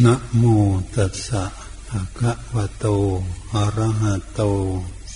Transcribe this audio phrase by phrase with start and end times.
[0.00, 0.44] นะโม
[0.94, 1.44] ตัสสะ
[1.88, 2.86] ภะคะวะโต
[3.54, 4.40] อะระหะโต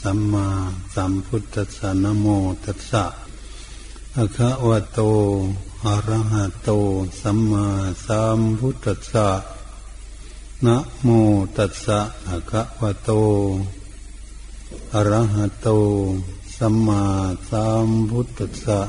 [0.01, 0.49] สัมมา
[0.95, 2.27] สัมพุทธัสสะนะโม
[2.65, 3.05] ตัสสะ
[4.15, 5.01] ภะคะวะโต
[5.87, 6.71] อะระหะโต
[7.21, 7.67] สัมมา
[8.07, 9.29] สัมพุทธัสสะ
[10.67, 11.09] นะโม
[11.57, 13.11] ตัสสะภะคะวะโต
[14.95, 15.69] อะระหะโต
[16.57, 17.03] สัมมา
[17.51, 18.81] สัมพุทธัสสะ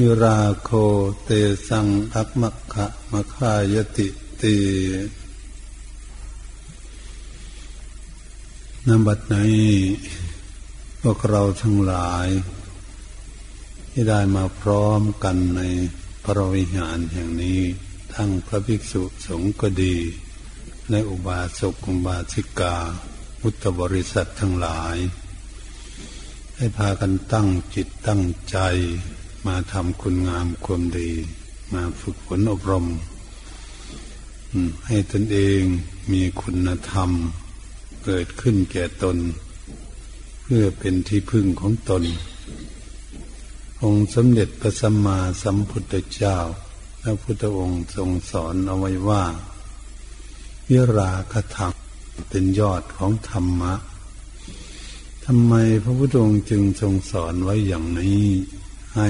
[0.00, 0.70] ยุราโค
[1.24, 1.30] เต
[1.68, 4.08] สังอักมะขะมะขายติ
[4.44, 4.58] ติ
[8.86, 9.36] นบัดไหน
[11.02, 12.28] พวกเราทั้งหลาย
[13.90, 15.62] ที่ได้มาพร้อมกันใน
[16.24, 17.60] พระวิหารแห่งนี้
[18.14, 19.96] ทั้งพระภิกษุสงฆ์ก็ดี
[20.90, 22.76] และอุบาสกอุบาสิกา
[23.40, 24.96] พุทธบริษัททั้งหลาย
[26.56, 28.58] ให้พากันตั้งจิตตั้งใจ
[29.46, 31.10] มาทำคุณงามความดี
[31.72, 32.86] มาฝึกฝนอบรม
[34.86, 35.60] ให้ตนเอง
[36.12, 37.10] มีคุณธรรม
[38.04, 39.16] เกิดขึ้นแก่ตน
[40.42, 42.02] เพื่อเป็นที่พึ่งของตน
[43.82, 46.36] องค์สมเด็จพระสัมมาสัมพุทธเจ้า
[47.00, 49.24] พระพุทธองค์ทรงสอนเอาไว้ว่า
[50.68, 51.72] วิราคธรรม
[52.28, 53.74] เป็นยอดของธรรมะ
[55.24, 58.24] ทำไมพระพุทธองค์จึงทรงสอนไว้อย่างนี้
[58.96, 59.08] ให้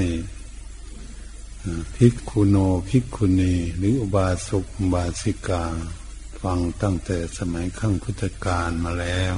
[1.97, 2.57] ภิกขุโน
[2.89, 5.65] ภิกขุณีหรืออุบาสกอุบาสิกา
[6.41, 9.35] ฟังตั้งแต่สมัยขั้งพุทธกาลมาแล้ว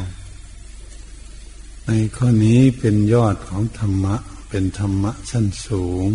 [1.86, 4.16] ในข้อนี้เป็นยอดของธรรมะ
[4.48, 6.08] เป็นธรรมะชั้นสูง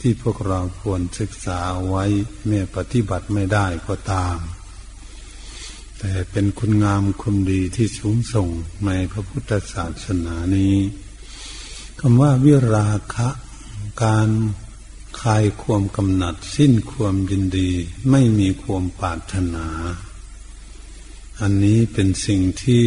[0.00, 2.04] ที่พวกเราควรศึกษาไว้
[2.46, 4.36] แม้ปฏิบัติไม่ได้ก็ตาม
[5.98, 8.48] แต่เป็นคุณงามคุณดีที่สูงส่ง
[8.86, 10.74] ในพระพุทธศาสนานี้
[12.00, 13.28] คำว่าวิราคะ
[14.02, 14.28] การ
[15.20, 17.70] คลายความกำหนัด สิ้นความยินดี
[18.10, 19.66] ไม่มีความปรารถนา
[21.40, 22.86] อันนี้เป็นสิ่งที่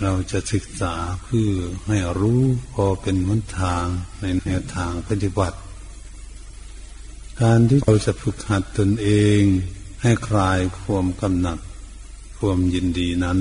[0.00, 1.50] เราจะศึกษาเพื่อ
[1.86, 3.86] ให้รู้พอเป็นวันทาง
[4.20, 5.58] ในแนวทางปฏิบัติ
[7.40, 9.08] การที่เราจะฝึกหัดตนเอ
[9.38, 9.40] ง
[10.02, 11.58] ให้คลายความกำหนัด
[12.38, 13.40] ความยินดีนั้น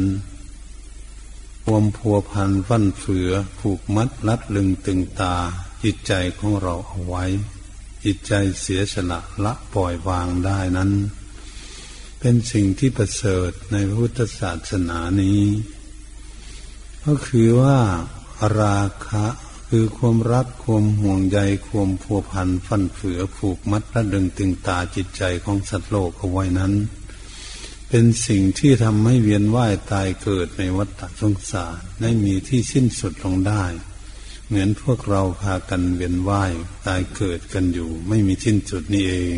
[1.66, 3.30] ความพัวพันฟั่นเฟือ
[3.60, 5.36] ผูกมัดลัดลึงตึงตา
[5.84, 7.26] จิตใจของเราเอาไว้
[8.06, 10.92] จิตใจเสียสละละปล่อยวางได้นั้น
[12.20, 15.42] เป็นสิ่งที่ประเสริฐในพุทธศาสนานี้
[17.06, 17.80] ก็คือว่า
[18.62, 19.26] ราคะ
[19.70, 26.74] คือความรักความห่วงใยความพัวพันฟันเฟือผูกมัดระดึงตึงตาจิตใจของสัตว์โลกเอาไว้นั้น
[27.90, 33.64] เป็นสิ่งที่ทำให้เวียนว่ายตายเกิดในวัฏสงสารไม่มีที่สิ้นสุดลงได้
[34.48, 36.54] เหมือนพวกเราพากันเวียนว่าย
[36.86, 39.38] ตายเกิดกันอยู่ ไม่มีสิ้นสุดนี่เอง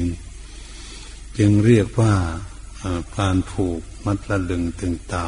[1.38, 2.14] จึงเรียกว่า
[3.18, 5.28] การผูกมัดระลึงตึงตา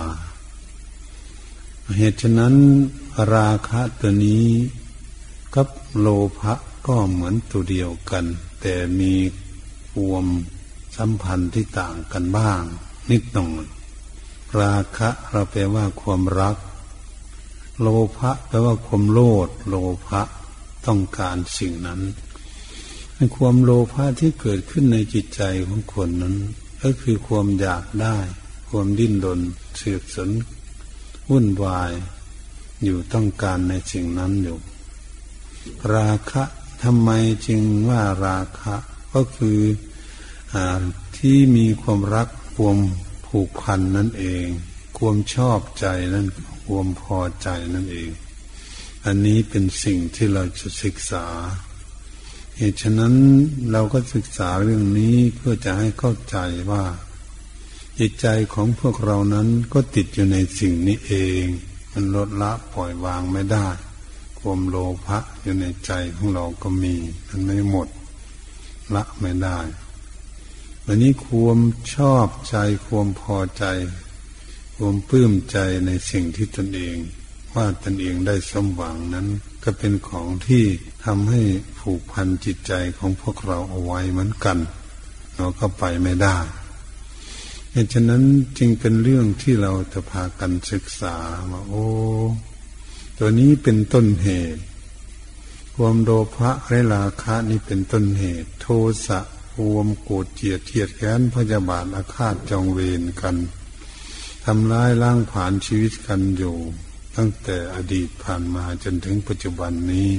[1.97, 2.55] เหตุฉะนั้น
[3.33, 4.45] ราคะตัวนี้
[5.55, 5.67] กับ
[5.99, 6.07] โล
[6.39, 6.53] ภะ
[6.87, 8.25] ก็เหมือนตัวเดียวกัน
[8.61, 9.13] แต่มี
[9.93, 10.25] ความ
[10.97, 12.61] สัมพันธ์ที่ต่างกันบ้าง
[13.11, 13.63] นิดหน่อย
[14.61, 16.55] ราคะเราแปลว่าความรัก
[17.81, 19.75] โลภะแปลว่าความโลภโล
[20.07, 20.21] ภะ
[20.87, 22.01] ต้องการสิ่งนั้น
[23.35, 26.35] ความโลภะที่เกิดขึ้นในจิตใจของคนนั้น
[26.83, 28.17] ก็คือความอยากได้
[28.69, 29.41] ความดิ้นรน
[29.77, 30.29] เสือกสน
[31.29, 31.91] วุ่นวาย
[32.83, 34.57] อยู่ต้องการในสิ่งนั้นอยู่
[35.95, 36.43] ราคะ
[36.83, 37.09] ทำไม
[37.47, 38.75] จึงว่าราคะ
[39.13, 39.59] ก็คือ
[40.53, 40.55] อ
[41.17, 42.77] ที่มีความรักความ
[43.27, 44.45] ผูกพันนั่นเอง
[44.97, 46.27] ความชอบใจนั่น
[46.73, 48.09] วามพอใจนั่นเอง
[49.05, 51.25] อันนี้เป็นสิ่งที่เราจะศึกษา
[52.57, 53.13] เหตุฉะนั้น
[53.71, 56.37] เราก็ศึกษาเรื่องนี้เพื่อจะให้เข้าใจ
[56.71, 56.83] ว่า
[57.99, 61.43] จิตใจของพวกเรานั้นก็ติดอยู่ในสิ่งนี้เอง
[61.91, 63.67] มันลดละปล่อยวางไม่ได้
[64.39, 64.75] ความโล
[65.05, 66.95] ภะอยู่ในใจของเราก็มี
[67.27, 67.87] มันไม่หมด
[68.95, 69.59] ละไม่ได้
[70.85, 71.59] วันนี้ความ
[71.93, 72.55] ชอบใจ
[72.85, 73.63] ความพอใจ
[74.81, 76.97] ความปลื้มใจในสิ่งที่ตนเอง
[77.53, 79.27] ว่าตนเองได้สมหวังนั้น
[79.63, 80.65] ก็เป็นของที่
[81.05, 81.41] ทำให้
[81.79, 84.57] ผูกพันจิตใจของพวกเราเอาไว้เหมือนกัน
[85.35, 86.37] เราก็ไปไม่ได้
[87.71, 88.23] เหตุฉะนั้น
[88.57, 91.15] จึงเป็นเรื่องที่เราจะพากันศึกษา
[91.51, 91.87] ว่าโอ้
[93.17, 94.61] ตัวนี้เป็นต้นเหตุ
[95.75, 98.67] ความโลภะและราคะนี่เป็นต้นเหตุ โท
[99.07, 99.19] สะ
[99.53, 103.35] ความโกรธเจียดเทียดแค้นพยาบาทอาฆาตจองเวรกัน
[104.45, 106.55] ทำร้ายล้างผ่านชีวิตกันอยู่
[107.15, 110.09] ตั้งแต่อดีตผ่านมาจนถึงปัจจุบันนี้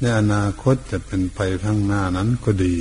[0.00, 2.76] ในอนาคตจะเป็นไปข้างหน้านั้นก็ดี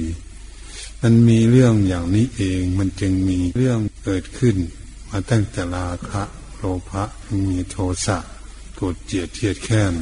[1.02, 4.56] มันมีเรื่องอย่างนี้เองมันจึงมีเรื่องเกิดขึ้น
[5.10, 6.24] มาตั้งแต่ราคะ
[6.56, 7.04] โลภะ
[7.50, 8.18] มีโทสะ
[8.76, 9.94] โกรธเจียดเทียดแค้น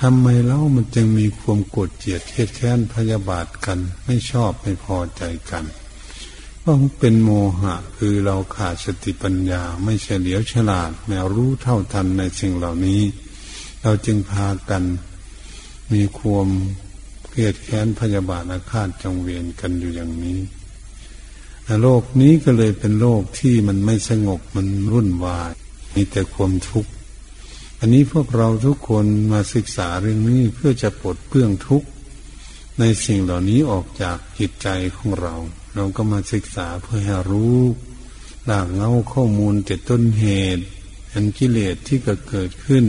[0.00, 5.64] ทำไมเล่ามันจึงมีความโกรธเจียดเทียดแค้นพยาบาทกัน ไม่ชอบไม่พอใจกัน
[6.70, 7.30] ราะเป็นโม
[7.60, 13.02] หะคือเราขาดสติปัญญาไม่เฉลียวฉลาดแม้รู้เท่าทันในสิ่งเหล่านี้
[13.82, 14.82] เราจึงพากัน
[15.92, 16.48] มีความ
[17.28, 20.40] เกลียดแค้นพยาบาทอาฆาตจงเวียนกันอยู่อย่างนี้
[21.82, 25.52] โลกนี้ก็เลยเป็นโลกที่มันไม่สงบมันรุ่นวาย
[25.94, 26.90] มีแต่ความทุกข์
[27.80, 31.88] อันนี้พวกเราทุกคนมาศึกษาเรื่องนี้เพื่อจะปลดเปลื้องทุกข์
[32.78, 35.34] ในสิ่งเหล่านี้ออกจากจิตใจของเรา
[35.74, 37.58] เราก็มาศึกษาเพื่อให้รู้
[38.46, 40.26] หลากเงาข้อมูลแต่ต้นเห
[40.56, 40.64] ตุ
[41.12, 42.84] อันกิเลสที่เกิดขึ้น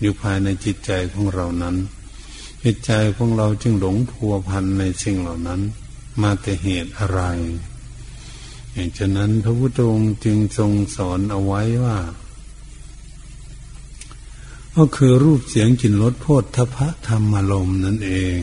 [0.00, 1.76] อยู่ภายในจิตใจของเรานั้น
[2.64, 5.60] จิตใจของเราจึงหลงพัวพันในสิ่งเหล่านั้น
[6.22, 7.20] มาแต่เหตุอะไร
[8.72, 11.98] อย่างฉะนั้นพระพุทธองค์จึงทรงสอนเอาไว้ว่า
[14.76, 18.38] ก็คือรูปเสียงกลิ่นรสโพธทพะธรรมารมนั่นเอง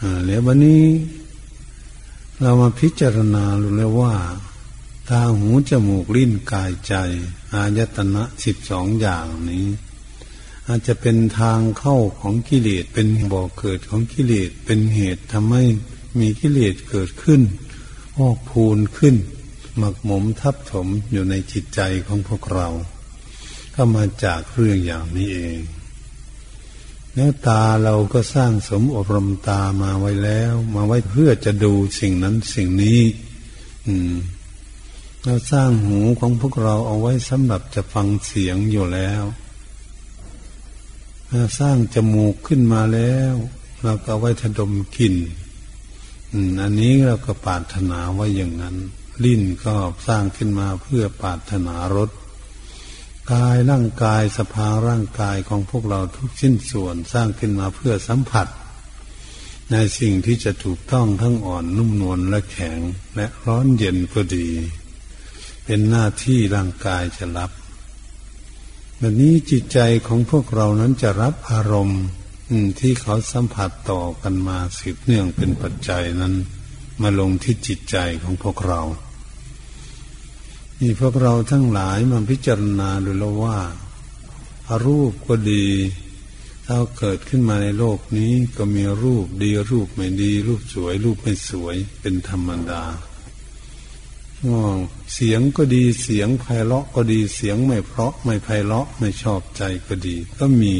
[0.00, 0.84] อแล้ววันนี้
[2.42, 4.14] เรามาพิจารณาดูแล้วว่า
[5.08, 6.94] ตาหูจมูกลิ้นกายใจ
[7.52, 9.66] อายตนะสิบสองอย่างนี้
[10.66, 15.64] อาจจะเป็นทางเข้าของกิเลสเป็นบ่อกเกิดของกิเลสเป็นเหตุทำให้
[16.18, 17.40] มีกิเลสเกิดขึ้น
[18.18, 19.16] ออกพูนขึ้น
[19.76, 22.68] หมักหมมทับถมอยู่ในจิตใจของพวกเรา
[23.74, 25.58] ก็มาจากเรื่องอย่างนี้เอง
[27.18, 33.00] เนื้อตาเราก็สร้างสมอบรมตามาไว้แล้ว มาไว้เพื่อจะดูสิ่งนั้นสิ่งนี้
[33.86, 34.14] อืม
[35.24, 39.22] เราสร้างหูของพวกเราเอาไว้สำหรับจะฟังเสียงอยู่แล้ว
[41.58, 43.34] สร้างจมูกขึ้นมาแล้ว
[43.84, 45.14] เราก็เอาไว้ทดมกลิ่น
[46.60, 48.76] อันนี้เราก็ปาถนาไว้อย่างนั้น
[49.24, 49.74] ลิ้นก็
[50.06, 52.10] สร้างขึ้นมาเพื่อปาถนารส
[53.32, 58.46] กายร่างกายสภาร่างกายของพวกเราทุกชิ้นส่วนสร้างขึ้นมาเพื่อสัมผัส
[59.72, 62.78] ในสิ่งที่จะถูกต้องทั้งอ่อนนุ่มนวลและแข็ง
[63.16, 64.48] และร้อนเย็นก็ดี
[65.64, 67.50] เป็นหน้าที่ร่างกายจะรับ
[68.98, 72.02] แบบนี้จิตใจของพวกเรานั้นจะรับอารมณ์
[72.80, 76.34] ที่เขาสัมผัสต่อกันมาสืบเนื่องเป็นปัจจัยนั้น
[77.02, 78.80] มาลงที่จิตใจของพวกเรา
[80.80, 83.58] นี่พวกเราทั้งหลายมาพิจารณาดูแล้วว่า
[84.68, 85.66] อารูปก็ดี
[86.66, 92.82] ถ้าเกิดขึ้นมาในโลกนี้ก็มีรูปดีรูปไม่ดี รูปสวย รูปไม่สวยเป็นธรรมดา
[95.14, 100.74] เสียงก็ดีเสียงไพเราะก็ดีเสียงไม่เพราะไม่ไพเราะไม่ชอบใจก็ดี ก็มี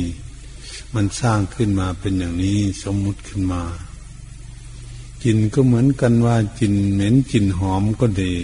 [0.95, 3.63] มันสร้างขึ้นมาเป็นอย่างนี้สมมุติขึ้นมา
[5.25, 8.35] กินก็เหมือนกันว่ากินเหม็นกินหอมก็ดี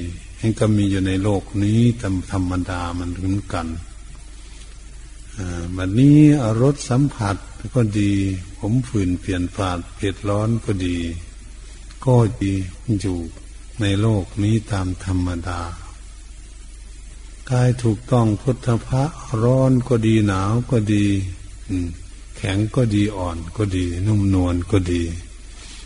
[0.49, 3.67] นก็มีอยู่ในโลกนี้ตามธรรมดามันเหมือนกัน
[5.77, 6.19] บัดนี้
[6.63, 7.37] รสสัมผัส
[7.75, 8.13] ก็ดี
[8.59, 10.97] ผมฝืนเปลี่ยนฝาดเผ็ดร้อนก็ดี
[12.07, 12.55] ก็ดี
[13.01, 13.19] อยู่
[13.81, 15.61] ในโลกนี้ตามธรรมดา
[17.51, 19.05] กายถูกต้องพุทธพระ
[19.43, 21.05] ร้อนก็ดีหนาวก็ดี
[22.37, 25.03] แข็งก็ดีอ่อนก็ดี นุ่มนวลก็ดี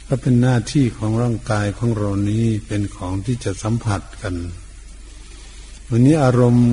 [0.08, 4.34] ก็เป็นหน้าที่ของร่างกายของเรานี้เป็นของที่จะสัมผัสกัน
[5.90, 6.68] วันนี้อารมณ์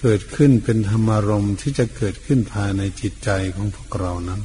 [0.00, 4.40] เกิดขึ้นเป็นธรรมารมณ์ที่จะเกิดขึ้นภายในจิตใจของพวกเรานั้น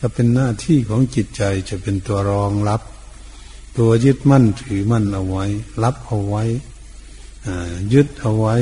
[0.00, 2.82] ก็เป็นหน้าที่ของจิตใจจะเป็นตัวรองรับ
[3.78, 5.44] ตัวยึดมั่นถือมั่นเอาไว้
[5.82, 6.44] รับเอาไว้
[7.92, 8.56] ยึดเอาไว้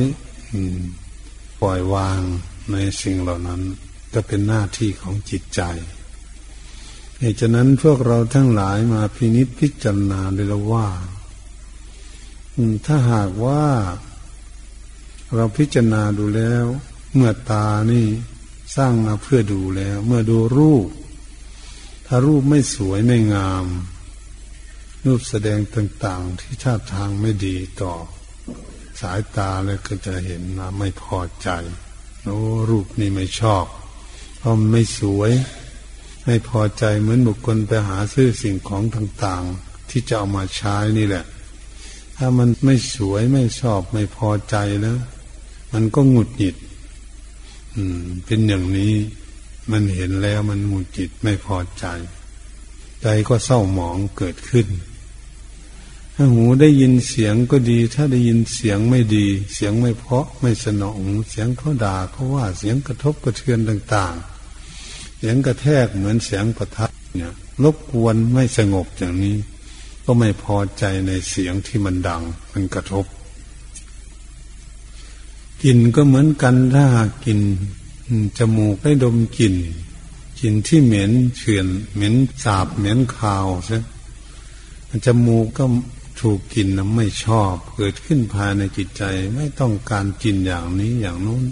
[1.60, 2.20] ปล่อยวาง
[2.72, 3.60] ในสิ่งเหล่านั้น
[4.14, 5.62] ก็เป็นหน้าที่ของจิตใจ
[7.22, 10.88] เหตุฉะนั้นพวกเราทั้งหลายมาพินิจพิจารณาเลยละว่า
[12.86, 13.64] ถ้าหากว่า
[15.34, 16.64] เราพิจารณาดูแล้ว
[17.14, 18.06] เมื่อตานี่
[18.76, 20.88] สร้างมาเพื่อดูแล้ว เมื่อดูรูป
[22.06, 23.66] ถ้ารูปไม่สวยไม่งาม
[25.04, 27.94] รูปแสดงต่างๆ ที่ท่าทางไม่ดีต่อ
[29.00, 31.48] สายตาเลยก็จะเห็นนะไม่พอใจ
[32.24, 32.38] โอ้
[32.70, 33.64] รูปนี้ไม่ชอบ
[34.38, 35.32] เพราะไม่สวย
[36.24, 41.24] ไม่พอใจเหมือนบุคคลไปหาซื้อสิ่งของต่างๆ ที่จะเอามาใช้นี่แหละ
[42.16, 44.98] ถ้ามันไม่สวยไม่ชอบไม่พอใจแล้ว
[45.72, 46.56] มันก็หงุดหงิด
[47.74, 48.94] อืม เป็นอย่างนี้
[49.70, 51.84] มันเห็นแล้วมันหงุดหงิดไม่พอใจ
[53.02, 54.66] ใจก็เศร้าหมองเกิดขึ้น
[56.14, 64.39] ถ้าหูได้ยินเสียงก็ดี ถ้าได้ยินเสียงไม่ดี เสียงไม่เพาะไม่สนอง เสียงเขาด่าเขาว่าเสียงกระทบกระเทือนต่าง ๆ
[65.22, 67.32] เสียงกระแทกเหมือนเสียงประทัดเนี่ย
[67.64, 69.36] รบกวนไม่สงบอย่างนี้
[70.04, 72.22] ก็ไม่พอใจในเสียงที่มันดัง
[72.52, 73.04] มันกระทบ
[75.62, 76.86] กลิ่นก็เหมือนกันถ้า
[77.24, 77.40] กิน
[78.38, 79.54] จมูกได้ดมกลิ่น
[80.40, 83.78] กลิ่นที่เหม็นเฉือนเหม็นสาบเหม็นคาวใช่
[85.06, 85.64] จมูกก็
[86.20, 89.02] ถูกกินนไม่ชอบ เกิดขึ้นภายในจิตใจ
[89.34, 91.44] ไม่ต้องการกินอย่างนี้อย่างนู้น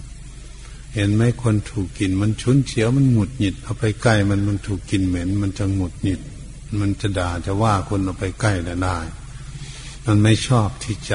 [0.98, 6.20] เห็นไหมคนถูกกินมันชุนเฉียวมันหงุดหงิดเอาไปใกล้มันมันถูกกินเหม็น มันจะหงุดหงิด
[6.80, 8.52] มันจะด่าจะว่าคนเอาไปใกล้
[8.84, 8.98] ได้
[10.06, 11.14] มันไม่ชอบที่ใจ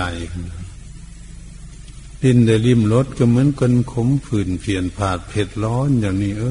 [2.24, 6.44] ลิ้นได้ริมรสก็เหมือนกันขมฝืนเปลี่ยนผาดเผ็ดร้อนอย่างนี้ เอ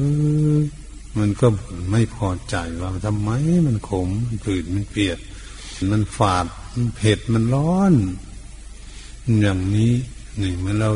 [0.55, 0.57] อ
[1.17, 1.47] มันก็
[1.91, 3.29] ไม่พอใจว่าทำไม
[3.67, 5.19] มันขมมันฝืนมันเปียด
[5.91, 7.93] มันฝาดมันเผ็ดมันร้อน
[9.41, 9.93] อย่างนี้
[10.41, 10.91] นี่เมื่อเรา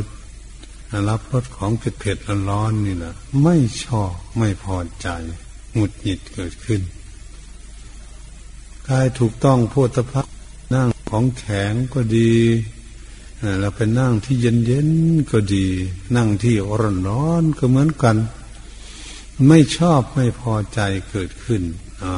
[1.09, 2.17] รับรสของเผ็ดเผ็ด
[2.49, 3.13] ร้อนนี่แหละ
[3.43, 5.07] ไม่ชอบไม่พอใจ
[5.73, 6.81] หงุดหงิดเกิดขึ้น
[8.87, 10.27] กายถูกต้องโพธพัก
[10.73, 12.33] นั่งของแข็งก็ดี
[13.59, 14.89] เราไปนั่งที่เย็นเย็น
[15.31, 15.65] ก็ดี
[16.15, 18.17] นั่งที่ร้อนร้อนก็เหมือนกัน
[19.47, 20.79] ไม่ชอบไม่พอใจ
[21.09, 21.61] เกิดขึ้น
[22.03, 22.15] อ้า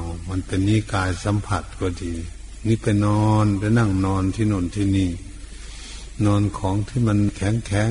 [0.00, 2.12] วมันเป็นนิกายสัมผัสก็ดี
[2.66, 5.10] นี่ไปนอนไปนั่งนอนที่นนที่นี่
[6.26, 7.90] นอนของที่มันแข็งแข็ง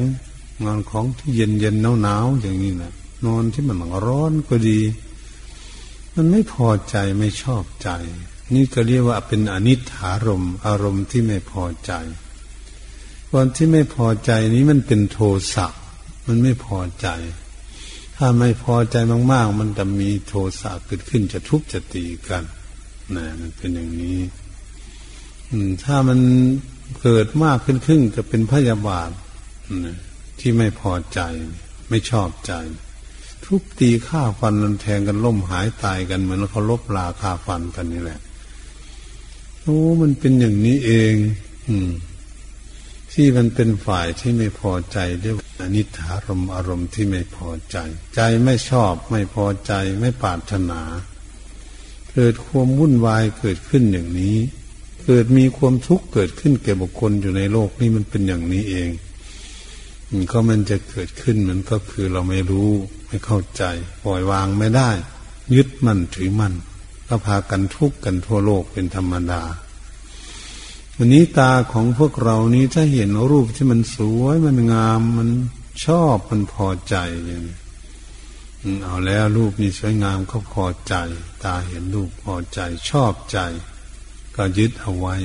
[0.63, 2.93] นอนของที่เย็นเย็นหนาวหนาวอย่างนี้นะ
[3.25, 4.79] นอนที่มันร้อนก็ดี
[6.15, 7.89] มันไม่พอใจไม่ชอบใจ
[8.53, 11.91] นี่ก็เรียกว่าเป็นอนิถารมอารมณ์ที่ไม่พอใจ
[13.29, 15.19] ความที่ไม่พอใจนี้มันเป็นโท
[15.53, 15.67] สะ
[16.27, 17.07] มันไม่พอใจ
[18.15, 18.95] ถ้าไม่พอใจ
[19.31, 22.43] มาก ๆ มันจะมีโทสะเกิดขึ้นจะทุบจะตีกัน
[23.15, 24.19] นะมันเป็นอย่างนี้
[25.83, 26.19] ถ้ามัน
[27.01, 29.09] เกิดมากขึ้นขึ้นจะเป็นพยาบาท
[30.39, 31.19] ที่ไม่พอใจ
[31.89, 32.53] ไม่ชอบใจ
[33.45, 38.19] ทุบตีฆ่าฟันนันแทงกันล่มหายตายกันเหมือนเขาลบลาฆ่าฟันกันนี่แหละ
[39.61, 41.13] โอ้มันเป็นอย่างนี้เอง
[41.67, 41.89] อืม
[43.13, 47.77] ที่มันเป็นฝ่ายที่ไม่พอใจเรียกว่านิถารมอารมณ์ที่ไม่พอใจ
[48.15, 50.81] ใจไม่ชอบไม่พอใจ ไม่ปรารถนา
[52.11, 54.37] เกิดความวุ่นวายเกิดขึ้นอย่างนี้
[55.05, 58.89] เกิดมีความทุกข์เกิดขึ้นแก่บุคคลอยู่ในโลกนี่มันเป็นอย่างนี้เอง
[60.31, 62.69] ก็มันจะเกิดขึ้นมันก็คือเราไม่รู้
[63.07, 63.63] ไม่เข้าใจ
[64.03, 64.89] ปล่อยวางไม่ได้
[65.55, 66.53] ยึดมั่นถือมั่น
[67.07, 69.41] ก็พากันทุกข์กันทั่วโลกเป็นธรรมดา
[70.97, 75.29] วันนี้ตาของพวกเรานี้ถ้าเห็นรูปที่มันสวยมันงามมัน
[75.85, 77.57] ชอบมันพอใจอย่างนี้
[78.83, 80.95] เอาแล้วรูปนี้สวยงามก็พอใจ
[81.43, 83.39] ตาเห็นรูปพอใจชอบใจ
[84.35, 85.15] ก็ยึดเอาไว้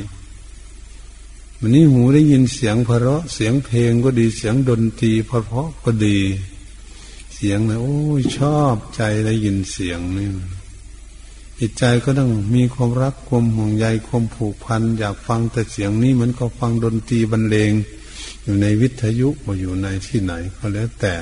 [1.61, 6.19] วันนี้หูได้ยินเสียงเพราะเสียงเพลงก็ดีเสียงดนตรีเพราะก็ดี
[7.35, 10.29] เสียงนะโอ้ยชอบใจได้ยินเสียงนี่
[11.61, 17.73] จิตใจก็ต้องมีความรักความห่วงใยความผูกพันอยากฟังแต่เสียงนี้มือนก็ฟังดนตรีบรรเลง
[18.43, 21.15] อยู่ในวิทยุมาอยู่ในที่ไหนก็แล้วแต่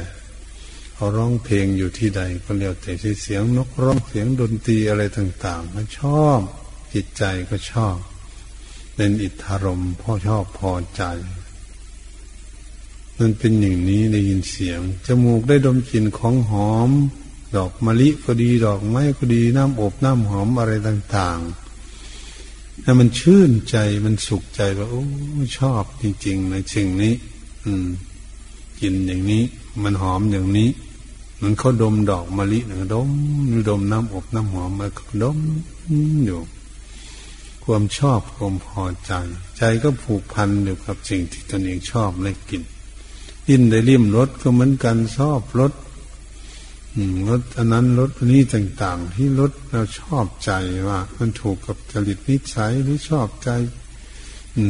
[0.94, 6.40] เขาร้องเพลงอยู่ที่ใดก็แล้วแต่ที่เสียงนกร้องเสียงดนตรีอะไรต่างๆมันชอบ
[6.94, 7.96] จิตใจก็ชอบ
[8.94, 11.02] เป็นอิทธารมพ่อชอบพอใจ
[13.18, 16.90] มันเป็นอย่างนี้ได้ยินเสียง จมูกได้ดมกลิ่นของหอม
[17.56, 25.04] ดอกมะลิก็ดีดอกไม้ก็ดีน้ำอบน้ำหอมอะไรต่างๆถ้ามันชื่นใจมันสุขใจว่าโอ้
[25.58, 27.14] ชอบจริงๆในสิ่งนี้
[27.64, 27.86] อืม
[28.80, 29.42] กินอย่างนี้
[29.82, 30.68] มันหอมอย่างนี้
[31.42, 33.08] มันเขาดมดอกมะลินะดม
[33.68, 34.86] ดมน้ำอบน้ำหอมมา
[35.22, 35.38] ดม
[36.24, 36.40] อยู่
[37.64, 39.12] ความชอบความพอใจ
[39.58, 42.62] ใจก็ผูกพันอยู่กับสิ่งที่ตนเองชอบและกิน
[43.48, 45.72] กินได้ริมรสก็เหมือนกันชอบรส
[47.28, 50.52] รถอันนั้นรถอันนี้ต่างๆ ที่รถเราชอบใจ
[50.88, 53.50] ว่า มันถูกกับจริตนิสัยหรือชอบใจ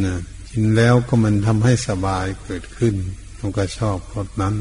[0.05, 0.15] นะ
[0.51, 2.95] กินแล้วก็มันทำให้สบายเกิดขึ้น
[3.37, 4.55] เราก็ชอบรถนั้น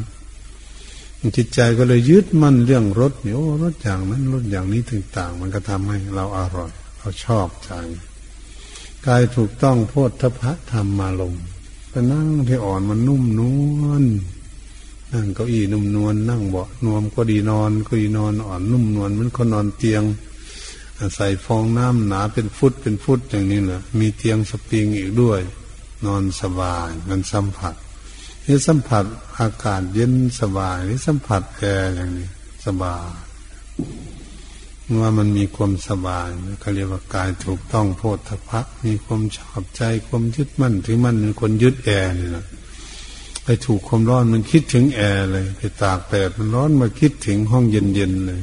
[1.37, 7.71] จิตใจก็เลยยึดมั่นเรื่องรถเนี่ยโอ้รถอย่างนั้นรถอย่างนี้ต่าง ๆ มันก็ทำให้เราอร่อย เราชอบใจ
[9.07, 11.33] กายถูกต้องโพธพะธรรมมาลง
[11.89, 13.41] ไปนั่งที่อ่อนมันนุ่มน
[13.81, 14.03] วล
[15.13, 20.03] นั่งเก้าอี้นุ่มนวลนั่งเบาะนวมก็ดีนอนก็ดีนอนอ่อนนุ่มนวลมันก็นอนเตียง
[21.15, 25.39] ใส่ฟองน้ำหนาเป็นฟุตเป็นฟุตอย่างนี้แหละมีเตียงสปริงอีกด้วย
[26.05, 27.75] นอนสบายมันสัมผัส
[28.45, 29.05] นี่สัมผัส
[29.39, 32.27] อากาศเย็นสบายนี่สัมผัสแอร์อย่างนี้
[32.65, 33.11] สบาย
[35.01, 36.27] ว่ามันมีความสบาย
[36.59, 38.49] เขาเรียกว่ากายถูกต้องโผฏฐัพพะ
[38.85, 42.45] มีความชอบใจความยึดมั่นถือมั่นเป็นคนยึดแอร์นี่แหละ
[43.43, 48.41] ไปถูกความร้อนมันคิดถึงแอร์เลย ไปตากแดดมันร้อนมาคิดถึงห้องเย็นๆเลย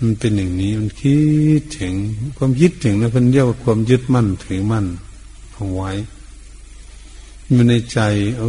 [0.00, 1.18] มันเป็นอย่างนี้มันคิ
[1.60, 1.94] ดถึง
[2.36, 4.86] ความยึดถึงนะเพิ่นเรียกว่าความยึดมั่นถือมั่น
[5.52, 5.90] เอาไว้
[7.50, 7.98] อยู่ในใจ
[8.38, 8.42] เอ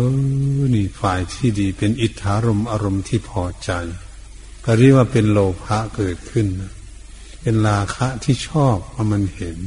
[0.59, 3.71] อนี่ฝ่ายที่ดีเป็นอิทธารมอารมณ์ที่พอใจ
[4.65, 6.47] ก็เรียกว่าเป็นโลภะเกิดขึ้น
[7.41, 9.57] เป็นราคะที่ชอบเพราะมันเห็น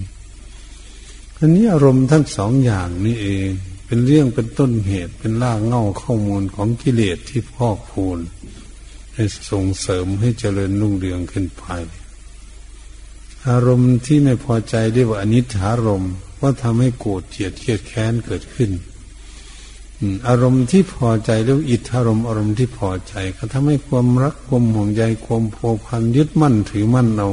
[1.39, 3.49] อันนี้อารมณ์ทั้งสองอย่างนี่เอง
[3.87, 8.19] เป็นเรื่องเป็นต้นเหตุเป็นรากเง่าข้อมูลของกิเลสที่พอกพูน
[9.15, 11.65] ให้ส่งเสริมให้เจริญรุ่งเรืองขึ้นไป
[13.49, 18.71] อารมณ์ที่ไม่พอใจเรียกว่าอนิจฐารมณ์ว่าทำให้โกรธเจียดเคียดแค้นเกิดขึ้น
[20.29, 27.29] อารมณ์ที่พอใจเรียกอิทธารมณ์อารมณ์ที่พอใจ ก็ทำให้ความรักความห่วงใยความโผพันยึดมั่นถือมั่นเรา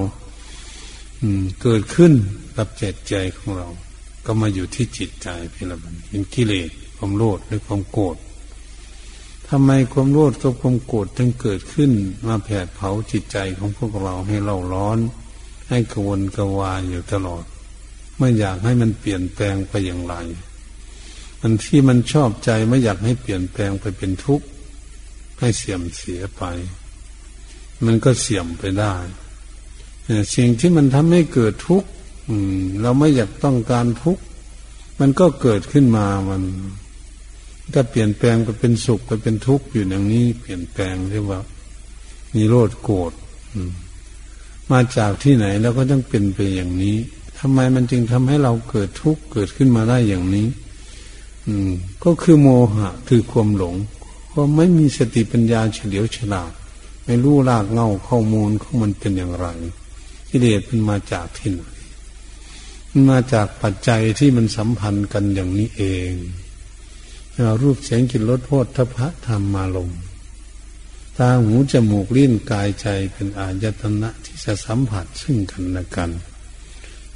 [1.62, 2.14] เกิดขึ้น
[2.58, 3.68] กับจิตใจของเรา
[4.26, 8.18] ก็มาอยู่ที่จิตใจพี่ละมันเป็นกิเลสความโลภหรือความโกรธ
[9.50, 11.92] ทำไมความโลภกับความโกรธจึงเกิดขึ้น
[12.28, 15.00] มาแผดเผาจิตใจของพวกเราให้เราร้อน
[15.70, 17.44] ให้กวนกวายอยู่ตลอด
[18.18, 20.16] ไม่อยากให้มันเปลี่ยนแปลงไปอย่างไร
[21.46, 24.46] มันที่มันชอบใจไม่อยากให้เปลี่ยนแปลงไปเป็นทุกข์
[25.40, 26.44] ให้เสื่อมเสียไป
[27.86, 28.96] มันก็เสื่อมไปได้
[30.36, 31.90] สิ่งที่มันทำให้เกิดทุกข์
[32.82, 34.24] เราไม่อยากต้องการทุกข์
[35.00, 36.42] มันก็เกิดขึ้นมามัน
[37.76, 41.40] ก็เปลี่ยนแปลงไปเป็นสุขไปเป็นทุกข์อยู่อย่างนี้เปลี่ยนแปลงเรียกว่า
[42.36, 43.14] มีโลดโกรธ
[44.72, 46.98] มาจากที่ไหนแล้วก็ต้องเป็นไปอย่างนี้
[47.40, 50.48] ทำไมมันจึงทำให้เราเกิดทุกข์เกิดขึ้นมาได้อย่างนี้
[51.48, 51.72] อืม
[52.04, 53.76] ก็คือโมหะคือความหลง
[54.30, 56.52] เพราะไม่มีสติปัญญาเฉลียวฉลาด
[57.06, 59.48] ไม่รู้รากเงาข้อมูลของมันเป็นอย่างไร
[60.30, 61.64] กิเลสมันมาจากที่ไหน
[62.90, 66.14] มันมาจากปัจจัยที่มันสัมพันธ์กันอย่างนี้เอง
[67.38, 69.90] รารูปเสียงกลิ่นรสโพธพะธรรมมาลง
[71.18, 76.10] ตาหูจมูกลิ้นกายใจเป็นอายตนะที่จะสัมผัสซึ่งกันและกัน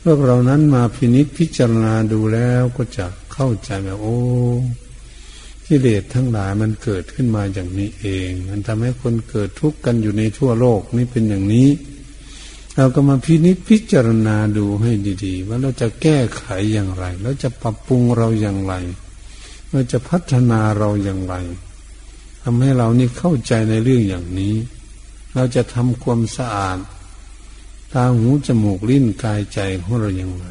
[0.03, 3.05] พวกเรานั้นมาพินิจพิจารณาดูแล้วก็จะ
[3.39, 4.17] เข้าใจแบบโอ้
[5.65, 11.69] กิเลสทั้งหลายมันเกิดขึ้นมาอย่างนี้เอง มันทำให้คนเกิดทุกข์กันอยู่ในทั่วโลกนี่เป็นอย่างนี้
[12.75, 14.91] เราก็มาพินิจพิจารณาดูให้
[15.25, 18.73] ดี ๆ ว่าเราจะแก้ไขอย่างไรเราจะปรับปรุงเราอย่างไร
[19.71, 21.35] เราจะพัฒนาเราอย่างไร
[22.43, 24.55] ทำให้เรานี่เข้าใจในเรื่องอย่างนี้
[25.35, 26.77] เราจะทำความสะอาด
[27.93, 30.45] ตาหูจมูกลิ้นกายใจของเราอย่างไร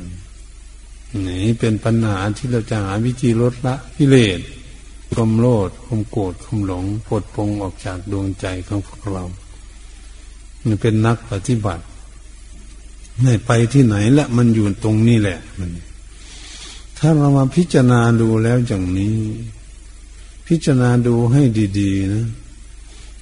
[1.28, 4.40] นี่เป็นปัญหาที่เราจะหาวิธีลดละกิเลส
[5.12, 9.24] ความโลดความโกรธความหลงปลดปงออกจากดวงใจของพวกเรา
[10.64, 11.84] มันเป็นนักปฏิบัติ
[13.22, 15.70] ไม่ไปที่ไหนละมันอยู่ตรงนี้แหละมัน
[16.98, 19.16] ถ้าเรามาพิจารณาดูแล้วอย่างนี้
[20.48, 21.42] พิจารณาดูให้
[21.80, 22.26] ดีๆนะ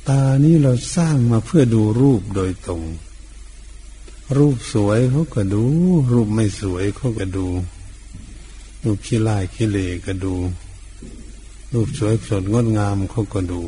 [0.09, 2.83] ตานี้เราสร้างมาเพื่อดูรูปโดยตรง
[4.37, 5.65] รูปสวยเขาก็ดู
[6.13, 7.47] รูปไม่สวยเขาก็ดู
[8.85, 10.35] รูปขี้ลายขี้เลก็ดู
[11.73, 13.63] รูปสวยสดงดงามเขาก็ดู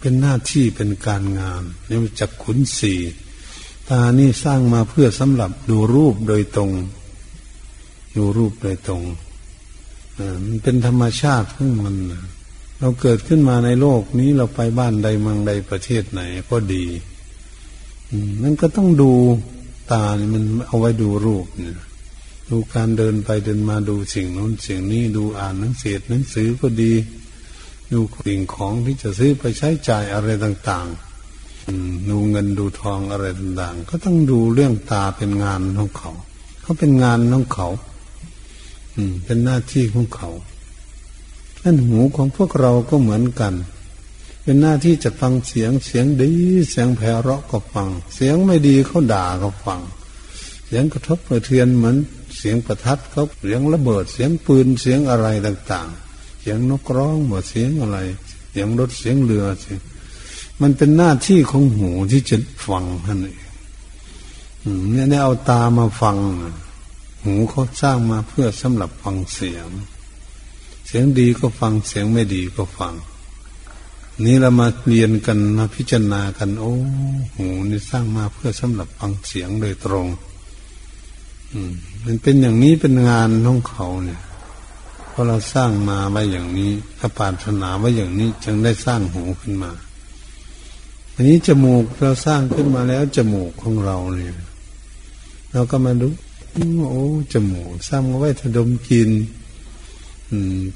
[0.00, 2.94] เป็นหน้าที่เป็นการงานนี่มันจักขุนสี
[3.90, 6.70] ตานี่สร้างมาเพื่อสำหรับดูรูปโดยตรง
[8.16, 9.02] ดูรูปโดยตรง
[10.44, 11.96] มันเป็นธรรมชาติของมัน
[12.80, 16.84] เราเกิดขึ้นมาในโลกนี้เราไปบ้านใดเมืองใดประเทศไหนก็ดี
[18.42, 19.12] มันก็ต้องดู
[19.92, 21.76] ตานี่มันเอาไว้ดูรูปเนี่ย
[22.50, 26.92] ดูการเดินไปเดินมาดูสิ่งโน้นสิ่งนี้ดูอ่านหนังสือหนังสือก็ดี
[27.92, 36.10] ดูสิ่งของที่จะซื้อไปใช้จ่ายอะไรต่างๆดูเงินดูทองอะไรต่างๆ ก็ต้องดูเรื่องตาเป็นงานของเขา
[36.62, 37.68] เขาเป็นงานของเขา
[38.96, 40.30] อืม เป็นหน้าที่ของเขา
[41.62, 43.54] ท่นหูของพวกเราก็เหมือนกัน
[44.42, 46.30] เป็นหน้าที่จะฟังเสียงเสียงดี
[46.70, 49.80] เสียงแผ่เราะก็ฟัง เสียงไม่ดีเขาด่าก็ฟัง
[50.66, 51.96] เสียงกระทบกระเทือนเหมือน
[52.48, 57.98] สียงประทัดเขาเสียงระเบิดเสียงปืนเสียงอะไรต่างๆ เสียงนกร้องหมดเสียงอะไร
[58.50, 59.80] เสียงรถเสียงเรือเสียง
[60.60, 63.40] มันเป็นหน้าที่ของหูที่จะฟังท่านเอง
[64.90, 66.16] เนี่ยได้เอาตามาฟัง
[67.22, 69.68] หูเขาสร้างมาเพื่อสำหรับฟังเสียง
[70.86, 72.94] เสียงดีก็ฟังเสียงไม่ดีก็ฟัง
[74.24, 76.74] นี่เรามาเรียนกันมาพิจารณากัน โอ้
[77.36, 80.08] หูนี่สร้างมาเพื่อสำหรับฟังเสียงโดยตรง
[82.04, 84.20] มันเป็นอย่างนี้เป็นงานของเขาเนี่ย
[85.10, 89.72] เพราะเราสร้างมาไว้อย่างนี้ถ้าปารถนาไว้อย่างนี้จึงได้สร้างหูขึ้นมา
[91.14, 94.34] อันนี้จมูกเราสร้างขึ้นมาแล้วจมูกของเราเนี่ย
[95.52, 96.08] เราก็มาดู
[96.90, 99.10] โอ้จมูกสร้างมาไว้ถดมกิน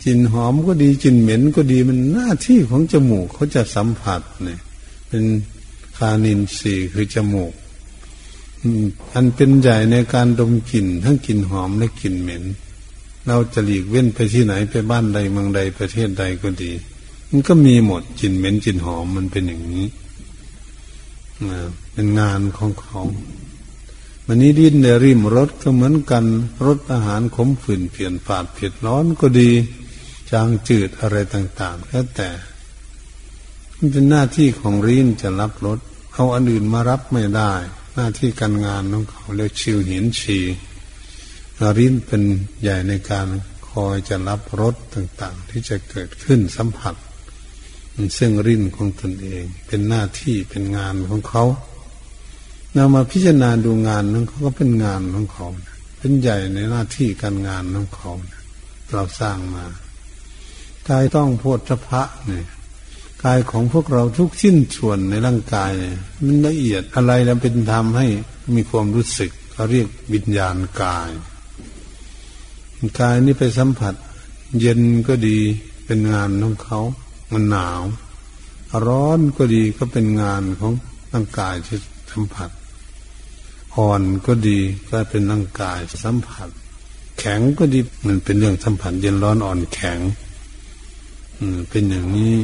[0.04, 4.60] กินหอมก็ดีกินเหม็นก็ดีมันหน้าที่ของจมูกเขาจะสัมผัสเนี่ย
[5.08, 5.24] เป็น
[5.96, 7.52] คานินสีคือจมูก
[9.14, 12.44] อันเป็นใหญ่ในการดมกลิ่น ทั้งกลิ่นหอมและกลิ่นเหม็น
[13.26, 16.72] เราจะหลีกเว้นไปที่ไหนไปบ้านใดเมืองใดประเทศใดก็ดี
[17.30, 19.86] มันก็มีหมดกลิ่นเหม็นกลิ่นหอมมันเป็นอย่างนี้
[21.92, 23.00] เป็นงานของเขา
[24.26, 26.24] วันนี้ดินในริมรถก็เหมือนกัน
[26.66, 29.50] รสอาหารขมขื่นเปลี่ยนฝาดเผ็ดร้อนก็ดี
[30.30, 32.30] จางจืดอะไรต่างๆแล้วแต่
[33.76, 35.78] มันเป็นหน้าที่ของรินจะรับรส
[36.14, 37.52] เอาอันอื่นมารับไม่ได้
[38.00, 40.38] น้าที่การงานของเขาเรียกชิวหินชี
[41.78, 42.22] รินเป็น
[42.62, 43.28] ใหญ่ในการ
[43.68, 46.94] คอยจะรับรสต่างๆ ที่จะเกิดขึ้นสัมผัส
[48.18, 51.44] ซึ่งรินของตนเองเป็นหน้าที่เป็นงานของเขา
[52.74, 55.46] เรามาพิจารณาดูงานนั้นเขาก็เป็นงานของเขา
[55.98, 58.10] เป็นใหญ่ในหน้าที่การงานของเขา
[58.92, 59.64] เราสร้างมา
[60.88, 62.44] กายต้องโพธพะเนี่ย
[63.24, 65.72] กายของพวกเราทุกชิ้นส่วนในร่างกาย
[66.24, 68.06] มันละเอียดอะไรแล้วเป็นทำให้
[68.56, 71.10] มีความรู้สึกเขาเรียกวิญญาณกาย
[73.00, 73.94] กายนี้ไปสัมผัส
[74.60, 75.38] เย็นก็ดี
[75.86, 76.80] เป็นงานของเขา
[77.32, 77.82] มันหนาว
[78.86, 80.72] ร้อนก็ดีก็เป็นงานของ
[81.12, 81.78] ร่างกายที่
[82.12, 82.50] สัมผัส
[83.76, 86.48] อ่อนก็ดีก็เป็นร่างกายสัมผัส
[87.18, 89.98] แข็งก็ดีมันเป็นเรื่องสัมผัส เย็นร้อนอ่อนแข็ง
[91.38, 92.34] อืมเป็นอย่างนี้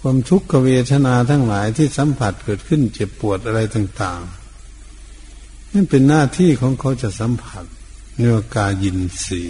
[0.00, 4.20] ความทุกขเวทนาทั้งหลายที่สัมผัสเกิดขึ้นเจ็บปวดอะไรต่าง
[4.96, 7.64] ๆ นั่นเป็นหน้าที่ของเขาจะสัมผัส
[8.16, 9.42] เนื้อกายินสี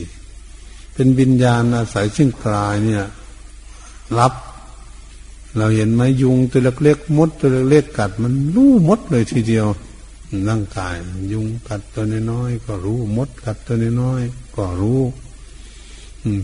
[0.95, 3.05] เป็นวิญญาณอาศัยซึ่งกายเนี่ย
[4.19, 4.33] รับ
[5.57, 9.67] เราเห็นไหมยุงตัวเล็กๆมดตัวเล็กๆกัด มันรู้มดเลยทีเดียว
[10.49, 10.95] ร่างกาย
[11.33, 15.01] ยุงกัดตัวน้อยๆก็รู้มดกัดตัวน้อยๆก็รู้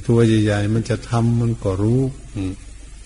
[0.07, 2.01] ตัวใหญ่ๆมันจะทำมันก็รู้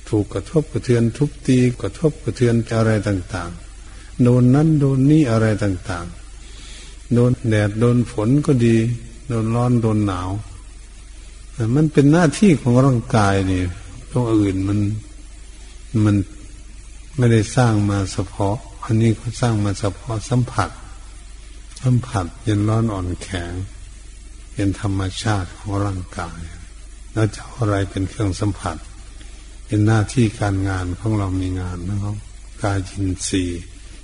[0.09, 8.77] ถูกกระทบกระเทือนทุบตีกระทบกระเทือนอะไรต่างๆ โดนนั้นโดนนี้อะไรต่างๆ โดนแดดโดนฝนก็ดี
[9.29, 10.31] โดนร้อนโดนหนาว
[11.77, 13.63] มันเป็นหน้าที่ของร่างกายนี่
[14.13, 14.79] ตัวอื่นมัน
[16.05, 16.17] มัน
[17.17, 20.71] ไม่ได้สร้างมาเฉพาะ อันนี้เขาสร้างมาเฉพาะสัมผัส
[21.81, 23.53] สัมผัสเย็นร้อนอ่อนแข็ง
[24.53, 26.39] เป็นธรรมชาติของร่างกาย
[27.13, 28.77] แล้วจะอะไรเป็นเครื่องสัมผัส
[29.69, 32.17] เป็นหน้าที่การงานของเรามีงานนะครับ
[32.63, 33.45] กายจินสี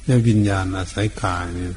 [0.04, 1.74] เนี่ยวิญญาณอาศัยกายเนี่ย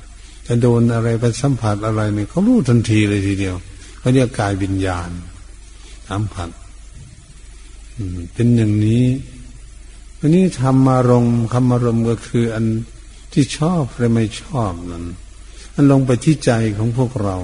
[0.48, 3.56] จะโดนอะไรไปสัมผัสอะไรเนี่ยเขารู้ทันทีเลยทีเดียว
[4.00, 5.10] เขาเรียกกายวิญญาณ
[6.10, 6.50] สัมผัส
[8.34, 9.06] เป็นอย่างนี้
[10.20, 12.66] อันนี้ธรรมารมคำอารมณ์ก็คืออัน
[13.34, 15.06] ที่ชอบหรือไม่ชอบนั้น
[15.74, 17.38] มันลงไปที่ใจของพวกเรา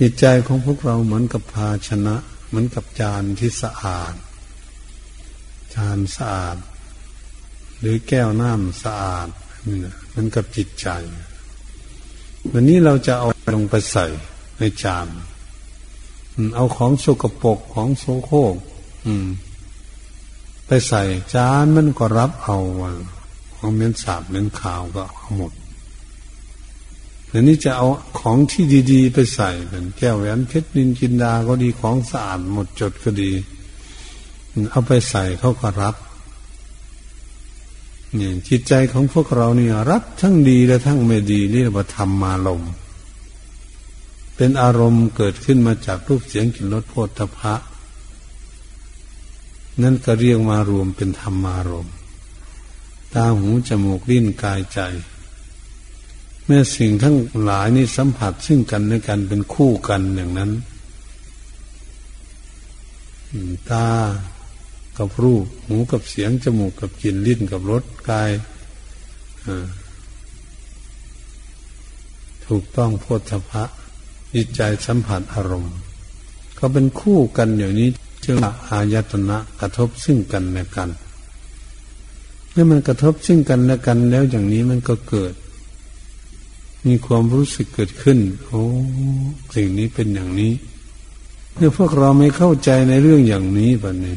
[0.00, 2.16] จิตใจของพวกเราเหมือนกับภาชนะ
[2.48, 4.14] เหมือนกับจานที่สะอาด
[5.74, 6.56] จานสะอาด
[7.80, 9.28] หรือแก้วน้ำสะอาด
[9.66, 10.88] นี่นะมันกับจิตใจ
[12.52, 14.06] วันนี้เราจะเอาลงไปใส่
[14.58, 15.08] ในจาน
[16.56, 18.54] เอาของสกปรกของโสโครก
[20.66, 21.02] ไปใส่
[21.34, 22.56] จานมันก็รับเอา
[23.56, 25.52] ของเม้นสาบเม้นขาวก็เอาหมด
[27.28, 27.86] เดี๋ยวนี้จะเอา
[28.20, 33.30] ของที่ดี ๆ ไปใส่เป็นแก้วแหวนเพชรนินจินดาก็ดีของสะอาดหมดจดก็ดี
[34.70, 35.94] เอาไปใส่เขาก็รับ
[38.16, 42.64] เนี่ยจิตใจของพวกเราเนี่ยรับทั้งดีและทั้งไม่ดีเรียกว่าธรรมารม
[44.36, 47.54] เป็นอารมณ์เกิดขึ้นมาจากรูปเสียงกลิ่นรสโผฏฐพะ
[49.82, 51.88] นั่นก็เรียกมารวมเป็นธรรมารม
[53.14, 54.80] ตาหูจมูกลิ้นกายใจ
[56.44, 60.50] เมื่อสิ่งทั้งหลายนี้สัมผัสซึ่งกันในกันเป็นคู่กันอย่างนั้น
[63.70, 63.86] ตา
[65.00, 68.30] กับรูป หูกับเสียง จมูกกับกลิ่น ลิ้นกับรส กาย
[72.46, 73.64] ถูกต้องโพธพะ
[74.34, 75.74] จิตใจสัมผัสอารมณ์
[76.58, 77.88] ก็เป็นคู่กันอย่างนี้
[78.24, 78.36] จึง
[78.68, 80.90] อายตนะกระทบซึ่งกันและกัน
[82.52, 85.34] เมื่อมันกระทบซึ่งกันและกันแล้วอย่างนี้มันก็เกิด
[86.86, 88.62] มีความรู้สึกเกิดขึ้น โอ้
[89.54, 90.52] สิ่งนี้เป็นอย่างนี้
[91.54, 94.16] เมื่อพวกเราไม่เข้าใจในเรื่องอย่างนี้แบบนี้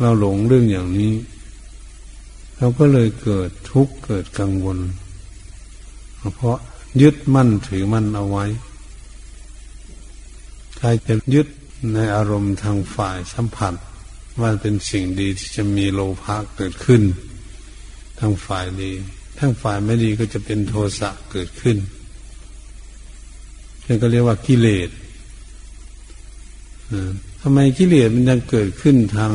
[0.00, 1.12] เราหลงเรื่องอย่างนี้
[2.58, 4.78] เราก็เลยเกิดทุกข์เกิดกังวล
[6.34, 6.58] เพราะ
[7.02, 8.44] ยึดมั่นถือมั่นเอาไว้
[10.78, 11.48] ใครจะยึด
[11.94, 13.74] ในอารมณ์ทางฝ่ายสัมผัส
[14.40, 17.02] ว่าเป็นสิ่งดีที่จะมีโลภะเกิดขึ้น
[18.18, 18.92] ทางฝ่ายดี
[19.38, 21.76] ทั้งฝ่ายไม่ดีก็จะเป็นโทสะเกิดขึ้น
[23.86, 24.90] นี่ก็เรียกว่ากิเลส
[27.40, 29.32] ทำไมกิเลสมันยังเกิดขึ้นทาง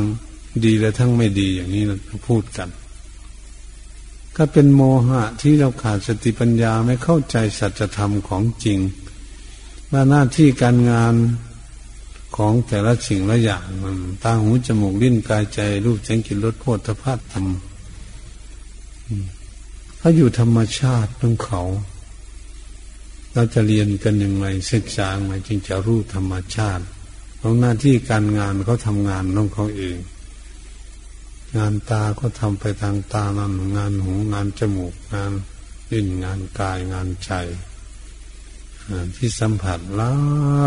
[0.65, 1.95] ดีและทั้งไม่ดีอย่างนี้เรา
[2.27, 2.69] พูดกัน
[4.38, 8.79] ก็เป็นโมหะที่เราขาดสติปัญญาไม่เข้าใจสัจธรรมของจริง
[9.91, 11.15] ว่าหน้าที่การงาน
[12.35, 17.45] ของแต่ละสิ่งละอย่างมันตาหูจมูกลิ้นกายใจรูปเสียงกลิ่นรสโผฏฐพัฒธรรม
[19.97, 21.62] เขาอยู่ธรรมชาติของเขา
[23.33, 26.83] เราจะเรียนกันยังไงศึกษาไงจึงจะรู้ธรรมชาติ
[27.39, 29.97] ของหน้าที่การงานเขาทำงานของเขาเอง
[31.57, 35.31] งานตาก็ทำไปทางตานั่นงานหูงานจมูกงาน
[35.91, 37.31] ลิ้นงานกายงานใจ
[39.15, 40.13] ที่สัมผัสลั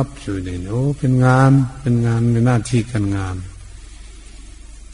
[0.04, 3.36] บอยู่ในโอ้เป็นงาน เป็นงานเป็นหน้าที่การงาน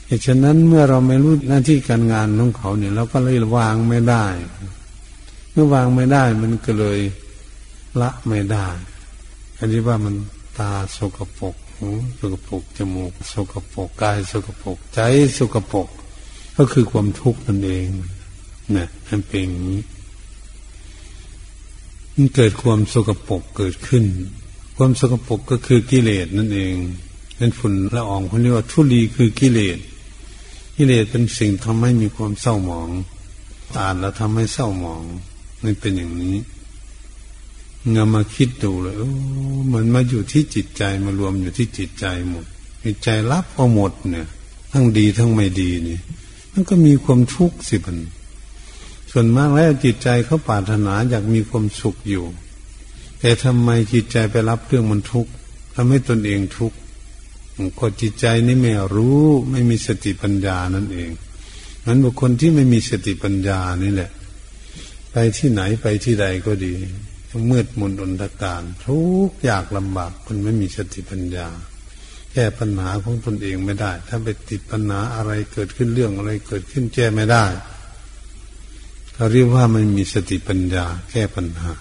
[0.07, 4.27] เหตุฉะนั้นเมื่อเราไม่รู้หน้าที่การงานของเขาเนี่ยเราก็เลยวางไม่ได้
[5.53, 6.99] เมื่อวางไม่ได้มันก็เลย
[8.01, 8.69] ละไม่ได้
[9.59, 10.15] อันนี้ว่ามัน
[10.59, 11.89] ตาสกปรก หู
[12.19, 15.01] สกปรกจมูกสกปรกกายสกปรกใจ
[15.37, 15.89] สกปรก
[16.57, 17.89] ก็คือความทุกข์นั่นเอง
[18.77, 19.81] นี่ยมันเป็นอย่างนี้
[22.15, 24.05] มันเกิดความสกปรกเกิดขึ้น
[24.77, 26.75] ความสกปรกก็คือกิเลสนั่นเอง
[27.37, 29.79] เป็นฝุ่นละอองเขาเรียกว่าทุลีคือกิเลส
[30.77, 32.89] กิเลสเป็นสิ่งทำให้มีความเศร้าหมอง
[33.77, 35.03] อ่านแล้วทำให้เศร้าหมอง
[35.63, 36.37] มันเป็นอย่างนี้
[37.93, 38.95] เงามาคิดดูเลย
[39.73, 42.45] มันมาอยู่ที่จิตใจมารวมอยู่ที่จิตใจหมด
[42.85, 44.27] จิตใจรับเอาหมดเนี่ย
[44.73, 45.99] ทั้งดีทั้งไม่ดีนี่
[46.53, 47.99] มันก็มีความทุกข์สิมัน
[49.11, 52.25] ส่วนมากแล้วจิตใจเขาปรารถนาอยากมีความสุขอยู่
[53.21, 55.31] แต่ทำไมจิตใจไปรับเรื่องมันทุกข์
[55.75, 56.77] ทำให้ตนเองทุกข์
[57.79, 61.11] ก็จิตใจนี่ไม่รู้ไม่มีสติปัญญานั่นเอง
[61.87, 64.11] นั้นบุคคลที่ไม่มีสติปัญญานี่แหละ
[65.13, 66.75] ไปที่ไหนไปที่ใดก็ดี
[67.51, 71.49] มืดมนอนตการ ทุกอยากลำบากคนไม่มีสติปัญญา
[72.33, 77.45] แก้ปัญหาของตนเองไม่ได้ ถ้าไปติดปัญหาอะไรเกิดขึ้นเรื่องอะไรเกิดขึ้นแก้ไม่ได้
[79.15, 81.73] เขาเรียกว่ามันมีสติปัญญา แก้ปัญหา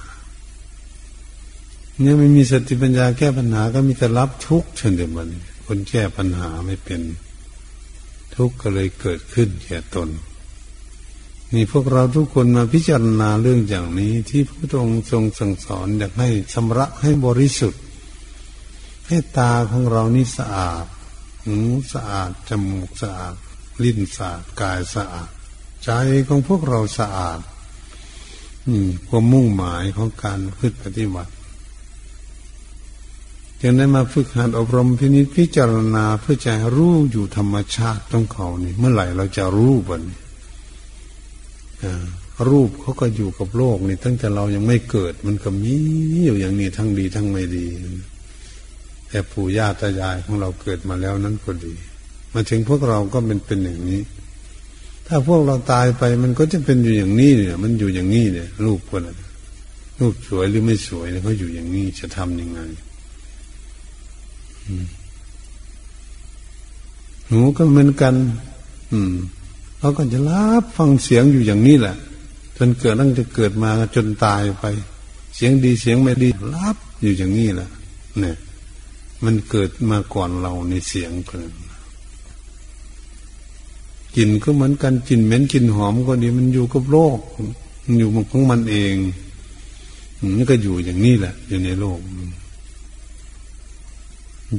[2.02, 5.30] เนี่ยไม่มีสติปัญญา แก้ปัญหาก็มีแต่รับทุกข์เช่นเดียวกัน
[5.66, 7.02] คนแก้ปัญหาไม่เป็น
[8.36, 10.10] ทุกข์ก็เลยเกิดขึ้นแก่ตน
[11.54, 17.82] นี่พวกเราทุกคนมาพิจารณาเรื่องอย่างนี้ ที่พระองค์ทรงสั่งสอนอยากให้ชำระให้บริสุทธิ์
[19.08, 20.86] ให้ตาของเรานี่สะอาด
[21.46, 21.58] หู
[21.94, 23.36] สะอาดจมูกสะอาด
[23.84, 25.30] ลิ้นสะอาดกายสะอาด
[25.84, 25.90] ใจ
[26.28, 27.40] ของพวกเราสะอาด
[28.70, 31.32] นี่ความมุ่งหมายของการพึ่ปฏิบัติ
[33.62, 40.02] จึงได้มาฝึกหัดอบรมพินิจพิจารณาเพื่อจะรู้อยู่ธรรมชาติต้องเขานี่ เมื่อไหร่เราจะรู้บัน
[42.50, 45.76] รูปเขาก็อยู่กับโลกนี่ตั้งแต่เรายังไม่เกิด มันก็มี
[46.26, 47.66] อยู่อย่างนี้ทั้งดีทั้งไม่ดี
[49.10, 51.74] แต่ปู่ย่าตายายของเราเกิดมาแล้วนั้นก็ดี
[52.34, 54.02] มาถึงพวกเราก็เป็นเป็นอย่างนี้
[55.08, 59.02] ถ้าพวกเราตายไปมันก็จะเป็นอยู่อย่างนี้เนี่ย มันอยู่อย่างนี้เนี่ย รูปคน
[60.00, 62.60] รูปสวยหรือไม่สวยเนี่ยเขาอยู่อย่างนี้จะทำยังไง
[67.28, 68.14] หนูก็เหมือนกัน
[68.92, 69.14] อืม
[69.80, 71.96] เขาก็จะรับฟังเสียงอยู่อย่างนี้แหละ
[72.58, 74.66] จนเกิดตั้งจะเกิดมาจนตายไป
[75.36, 77.70] เสียงดีเสียงไม่ดีรับอยู่อย่างนี้แหละ
[78.20, 78.36] เนี่ย
[79.24, 81.52] มันเกิดมาก่อนเราในเสียงเพิ่น
[84.16, 87.20] กลิ่นก็เหมือนกันกลิ่นเหม็นกลิ่นหอมก็ดีมันอยู่กับโลก
[87.84, 88.96] มันอยู่ของมันเอง
[90.38, 92.00] นี่ก็อยู่อย่างนี้แหละ อยู่ในโลก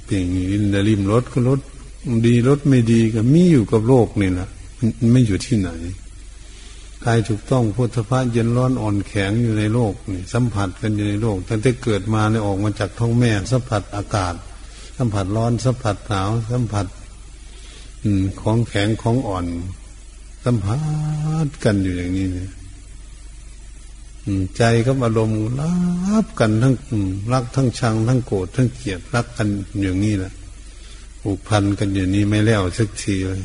[0.07, 0.45] เป็นอย่างนี้
[0.89, 1.61] ริมรถก็รถ
[2.27, 4.49] ดีรถไม่ดีก็มีอยู่กับโลกนี่แหละ
[5.13, 5.71] ไม่อยู่ที่ไหน
[7.05, 14.35] กายถูกต้องพุทธภาเย็นร้อนอ่อนแข็งอยู่ในโลกนี่สัมผัสกันอยู่ในโลกตั้งแต่เกิดมาในออกมาจากท้องแม่สัมผัสอากาศ
[14.97, 16.87] สัมผัสร้อนสัมผัสหนาวสัมผัส
[18.41, 19.47] ของแข็งของอ่อน
[20.45, 20.75] สัมผั
[21.47, 22.51] สกันอยู่อย่างนี้เนี่ย
[24.57, 26.75] ใจกับอารมณ์รับกันทั้ง
[27.33, 29.49] รักทั้งชังทั้งโกรธทั้งเกลียดรักกัน
[29.83, 30.33] อย่างนี้แหละ
[31.21, 33.41] ผูกพันกันอย่างนี้ไม่แล้วสักทีเลย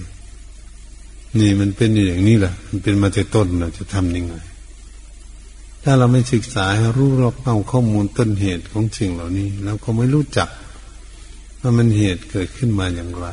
[1.39, 4.35] นี่มันเป็นอย่างนี้แหละ มันเป็นมาแต่ต้นเราจะทำยังไง
[5.83, 10.49] ถ้าเราไม่ศึกษาให้รู้รอบเอาข้อมูลต้นเหตุของสิ่งเหล่านี้เราก็ไม่รู้จัก
[11.61, 13.27] ว่ามันเหตุเกิดขึ้นมาอย่างไร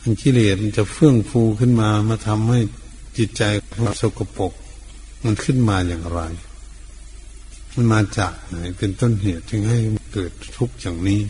[0.00, 2.60] อันกิเลสมันจะเฟื่องฟูขึ้นมามาทำให้
[3.16, 3.42] จิตใจ
[3.82, 4.52] เราสกปรก
[5.24, 6.20] มันขึ้นมาอย่างไร
[7.74, 9.78] มันมาจากไหนเป็นต้นเหตุจึงให้
[10.12, 11.20] เกิดทุกข์อย่างนี้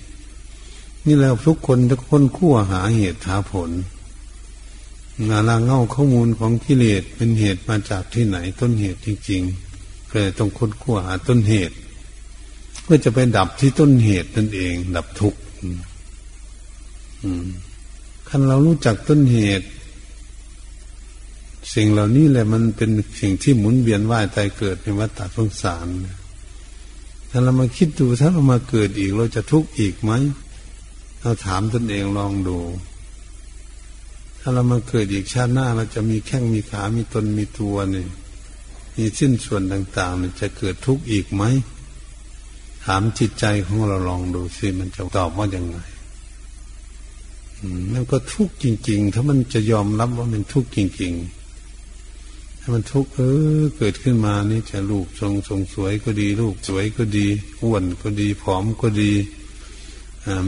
[1.06, 3.70] นี่แล้วทุกคนทุกคนคู่หาเหตุหาผล
[5.28, 11.76] งาลาเง่าข้อมูลของกิเลสเป็นเหตุมาจากที่ไหนต้นเหตุจริงๆก็เลยต้องค้นคว้าหาต้นเหตุ
[12.82, 15.40] เพื่อจะไปดับที่ต้นเหตุนั่นเอง ดับทุกข์
[18.28, 19.66] คันเรารู้จักต้นเหตุ
[21.74, 25.86] สิ่งเหล่านี้แหละมันเป็นสิ่งที่หมุนเวียนว่ายตายเกิดในวัฏฏะสงสาร
[27.30, 30.12] ถ้าเรามาคิดดูถ้าเรามาเกิดอีก เราจะทุกข์อีกไหม
[31.20, 32.58] เราถามตนเองลองดู
[34.48, 38.06] ถ้าเรามาเกิดอีกชาติหน้าเราจะมีแข้งมีขา มีตนมีตัวนี่
[38.96, 41.42] มีสิ้นส่วนต่างๆจะเกิดทุกข์อีกไหม
[42.84, 45.78] ถามจิตใจของเราลองดูสิมันจะตอบว่ายังไง
[47.92, 51.12] มันก็ทุกข์จริง ๆ ถ้ามันจะยอมรับว่ามันทุกข์จริง
[51.88, 53.20] ๆ ถ้ามันทุกข์เอ
[53.60, 57.26] อ เกิดขึ้นมานี่จะลูกทรงทรงสวยก็ดี ลูกสวยก็ดี
[57.62, 59.12] อ้วนก็ดีผอมก็ดี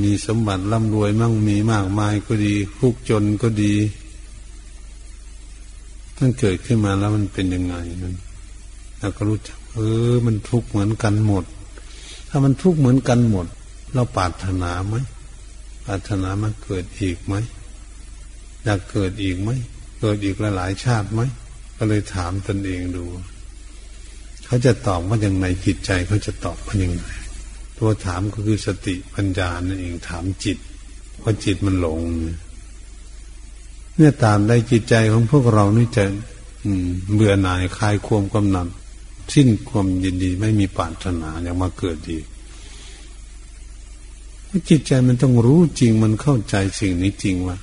[0.04, 3.74] มีสมบัติร่ำรวยมั่งมีมากมายก็ดีคุกจนก็ดี
[6.18, 8.14] มันเกิดขึ้นมาแล้วมันเป็นยังไงนั่น
[8.98, 9.78] เราก็รู้จัก เอ
[10.10, 11.44] อ มันทุกข์เหมือนกันหมด
[12.28, 13.46] ถ้ามันทุกข์เหมือนกันหมด
[13.94, 14.94] เราปรารถนาไหม
[15.84, 17.34] ปรารถนามาเกิดอีกไหม
[18.64, 19.50] อยากเกิดอีกไหม
[20.00, 21.20] เกิดอีกหลายชาติไหม
[21.76, 23.04] ก็เลยถามตนเองดู
[24.46, 27.06] เขาจะตอบว่าอย่างไรจิตใจเขาจะตอบว่าอย่างไร
[27.78, 30.58] ตัวถามก็คือสติปัญญานั่นเองถามจิต
[31.22, 32.00] ว่าะจิตมันหลง
[33.96, 36.04] เนี่ยตามได้จิตใจของพวกเรานี่จะ
[37.14, 38.68] เบื่อหน่ายคลายความกำหนัด
[39.34, 42.18] สิ้นความยินดีไม่มีปรารถนาอย่างมาเกิดดี
[44.68, 47.56] จิตใจมันต้องรู้จริงมันเข้าใจสิ่งนี้จริงว่า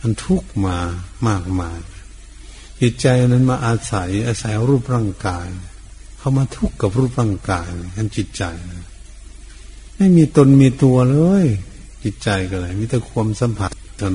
[0.00, 0.76] มันทุกข์มา
[1.28, 1.78] มากมาย
[2.80, 5.46] จิตใจนั้นมาอาศัยอาศัยรูปร่างกาย
[6.18, 8.85] เขามาทุกข์กับรูปร่างกายนันจิตใจนะ
[9.96, 11.46] ไม่มีตนมีตัวเลย
[12.02, 14.14] จิตใจก็เลยมีแต่ความสัมผัสตน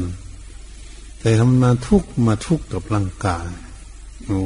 [1.20, 3.48] แต่ทำมาทุกมาทุกกับร่างกาย
[4.26, 4.39] โอ้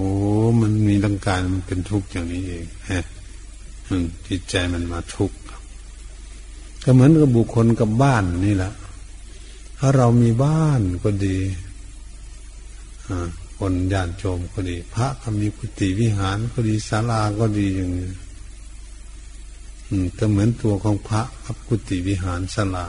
[0.61, 3.05] มันมีร่างกายมันเป็นทุกข์อย่างนี้เองฮะ
[4.27, 5.37] จิตใจมันมาทุกข์
[6.83, 8.73] ก็เหมือนกับบุคคลกับบ้านนี่แหละ
[9.77, 11.37] ถ้าเรามีบ้านก็ดี
[13.57, 18.09] คนญาติโยมก็ดี พระก็มีกุฏิวิหารก็ดีศาลาก็ดีอย่างนี้
[20.19, 22.87] ก็เหมือนตัวของพระกับกุฏิวิหารศาลา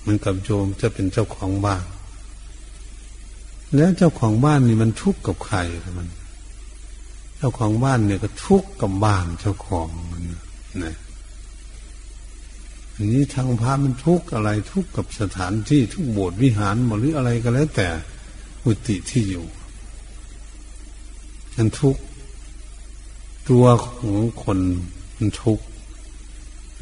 [0.00, 1.84] เหมือนกับโยมจะเป็นเจ้าของบ้าน
[3.74, 5.58] แล้วเจ้าของบ้านนี่มันทุกข์กับใคร
[5.98, 6.08] มัน
[7.36, 10.22] เจ้าของบ้านเนี่ยก็ทุกข์กับบ้านเจ้าของมัน
[10.84, 10.96] นะ
[12.94, 17.88] อันนี้ทางพระมันทุกข์อะไรทุกข์กับสถานที่ทุกโบสถ์วิหารหรืออะไรก็แล้วแต่
[18.64, 19.46] อุติที่อยู่
[21.56, 22.02] มันทุกข์
[23.50, 24.58] ตัวของคน
[25.18, 25.64] มันทุกข์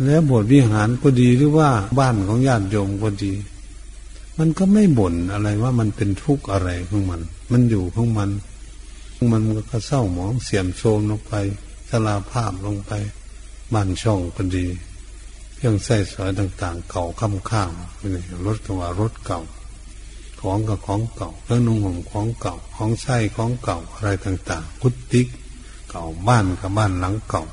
[0.02, 3.32] แล้วบทวิหารก็ดีหรือว่าบ้านของญาติโยมก็ดี
[4.38, 7.20] มันก็ไม่บ่นอะไรว่ามันเป็นทุกข์อะไรของมัน
[7.52, 8.30] มันอยู่ของมัน
[9.32, 11.34] มันก็เศร้าหมองเสียมโทมลงไป
[11.90, 12.92] สลาภาพลงไป
[13.72, 14.66] บ้านช่องก็ดี
[15.56, 17.70] เครื่องใส้สอยต่าง ๆ เก่าค่ำข้าง
[18.46, 19.40] รถก็ว่ารถเก่า
[20.40, 25.22] ของกับของเก่าเครื่องนุ่งห่มของเก่าของใส้ของเก่าอะไรต่าง ๆ กุฏิ
[25.90, 27.44] เก่าบ้านกับบ้านหลังเก่า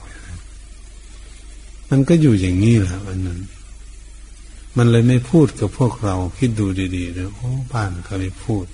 [1.92, 3.40] มันก็อยู่อย่างนี้แหละอันนั้น
[4.78, 8.66] มันเลยไม่พูดกับพวกเราคิดดูดีๆเลยโอ้บ้านเขาไม่พูด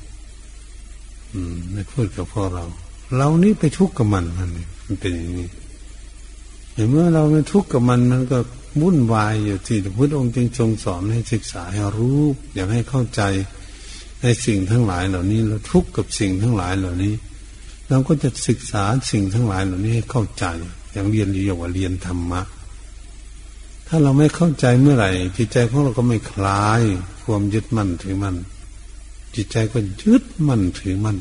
[1.33, 2.65] อืม ไม่พูดกับพวกเรา
[3.17, 4.49] เรานี่ไปทุกข์กับมันมัน
[4.85, 5.49] มันเป็นอย่างนี้
[6.91, 8.39] เมื่อเราไม่ทุกข์กับมันมันก็
[8.81, 12.21] วุ่นวายอยู่ที่พระพุทธองค์จึงทรงสอนให้ศึกษาให้รู้
[12.53, 13.21] อยากให้เข้าใจ
[14.21, 17.13] ในสิ่งทั้งหลายเหล่านี้ เราทุกข์กับสิ่งทั้งหลายเหล่านี้
[17.89, 20.45] เราก็จะศึกษาสิ่งทั้งหลายเหล่านี้ให้เข้าใจ
[20.91, 22.41] อย่างเรียนเรียกว่าเรียนธรรมะ
[23.87, 26.81] ถ้าเราไม่เข้าใจเมื่อไหร่ จิตใจของเราก็ไม่คลาย
[27.25, 28.35] ความยึดมั่นถือมั่น
[29.35, 31.17] จิตใจก็ยึดมั่นถือมั่น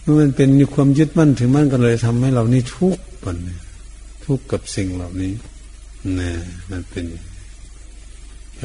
[0.00, 3.36] เมื่อมันเป็นความยึดมั่นถือมั่นกันเลยทำให้เรานี่ทุกข์ปน
[4.24, 5.32] ทุกข์กับสิ่งเหล่านี้
[6.18, 6.32] นี่
[6.70, 7.04] มันเป็น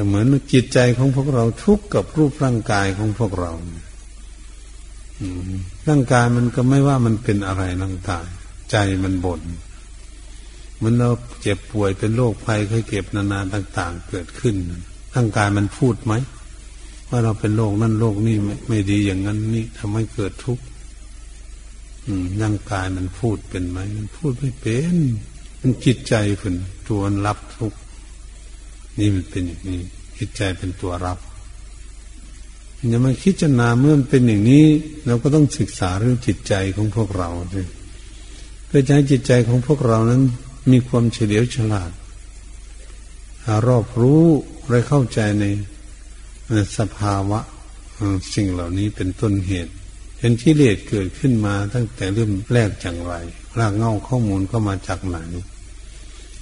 [0.06, 3.52] เหมือนจิตใจของพวกเราทุกข์กับรูปร่างกายของพวกเรา
[5.88, 8.26] ร่างกายมันก็ไม่ว่ามันเป็นอะไรร่างกาย
[8.70, 9.40] ใจมันบน่น
[10.84, 11.10] มันเรา
[11.42, 14.56] เจ็บป่วยเป็นโรคภัยเคยเก็บนานาต่าง ๆ เกิดขึ้น
[15.14, 16.14] ร่างกายมันพูดไหม
[17.08, 20.64] ว่าเราเป็นโรคนั่นโรคนี่ไม่ไม่ดีอย่างนั้นนี่ทำให้เกิดทุกข์
[22.42, 24.96] ร่างกายมันพูดเป็นไหมมันพูดไม่เป็น
[25.60, 26.54] มันจิตใจเป็น
[26.88, 27.78] ตัวรับทุกข์
[28.98, 29.80] นี่มันเป็นอย่างนี้
[30.18, 31.18] จิตใจเป็นตัวรับ
[32.88, 34.66] อย่ามาคิดจะนาเมื่อมันเป็นอย่างนี้
[35.06, 37.66] เราก็ต้องศึกษาเรื่องจิตใจของพวกเราด้วย
[38.66, 40.22] เพื่อจะให้จิตใจของพวกเรานั้น
[40.70, 41.90] มีความเฉลียวฉลาด
[43.66, 44.24] รอบรู้
[44.68, 45.44] และเข้าใจใน
[46.78, 47.40] สภาวะ
[48.34, 49.72] สิ่งเหล่านี้เป็นต้นเหตุ
[50.18, 53.14] เห็นที่เลสเกิดขึ้นมาตั้งแต่เริ่มแรกอย่างไร
[53.58, 55.18] รากเง้าข้อมูลก็มาจากไหน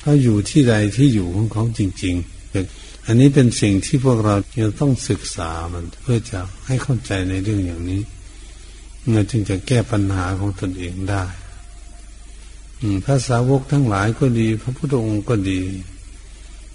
[0.00, 8.02] เขาอยู่ที่ใดที่อยู่ของเขาจริงๆ อันนี้เป็นสิ่งที่พวกเราจะต้องศึกษามันเพื่อจะให้เข้าใจในเรื่องอย่างนี้
[9.12, 11.24] เราจึงจะแก้ปัญหาของตนเองได้
[13.04, 15.60] พระสาวกทั้งหลายก็ดี พระพุทธองค์ก็ดี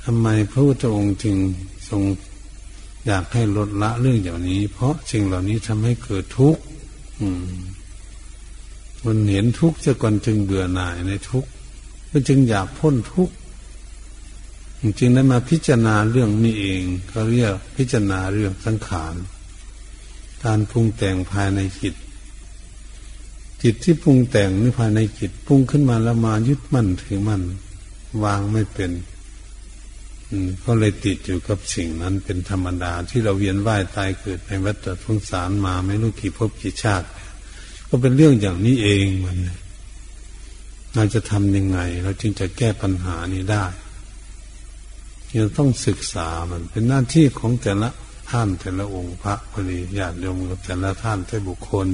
[0.03, 1.35] ทำไมพระพุทธองค์จึง
[1.89, 2.01] ทรง
[3.05, 6.61] อยากให้ลดละเรื่องอย่างนี้ เพราะสิ่งเหล่านี้ทำให้เกิดทุกข์
[9.05, 11.49] มันเห็นทุกข์จะก่อนจึงเบื่อหน่ายในทุกข์
[12.11, 13.33] มันจึงอยากพ้นทุกข์
[14.99, 19.15] จึงได้มาพิจารณาเรื่องนี้เองเขาเรียกพิจารณาเรื่องสังขาร
[20.43, 21.93] การปรุงแต่งภายในจิต
[23.63, 27.41] จิตที่ปรุงแต่งนี่ภายในจิตปรุงขึ้นมาแล้วมายึดมั่นถือมั่น
[28.23, 28.91] วางไม่เป็น
[30.65, 37.07] ก็เลยติดอยู่กับสิ่งนั้นเป็นธรรมดา ที่เราเวียนว่ายตายเกิดในวัฏสงสารมาไม่รู้กี่ภพกี่ชาติ
[37.89, 39.37] ก็เป็นเรื่องอย่างนี้เองมัน
[40.95, 43.65] เราจะทำยังไง เราจึงจะแก้ปัญหานี้ได้
[45.35, 47.89] เราต้องศึกษามัน เป็นหน้าที่ของแต่ละ
[48.31, 51.87] ท่านแต่ละองค์พระพริญาติโยมกับแต่ละท่านแต่บุคคล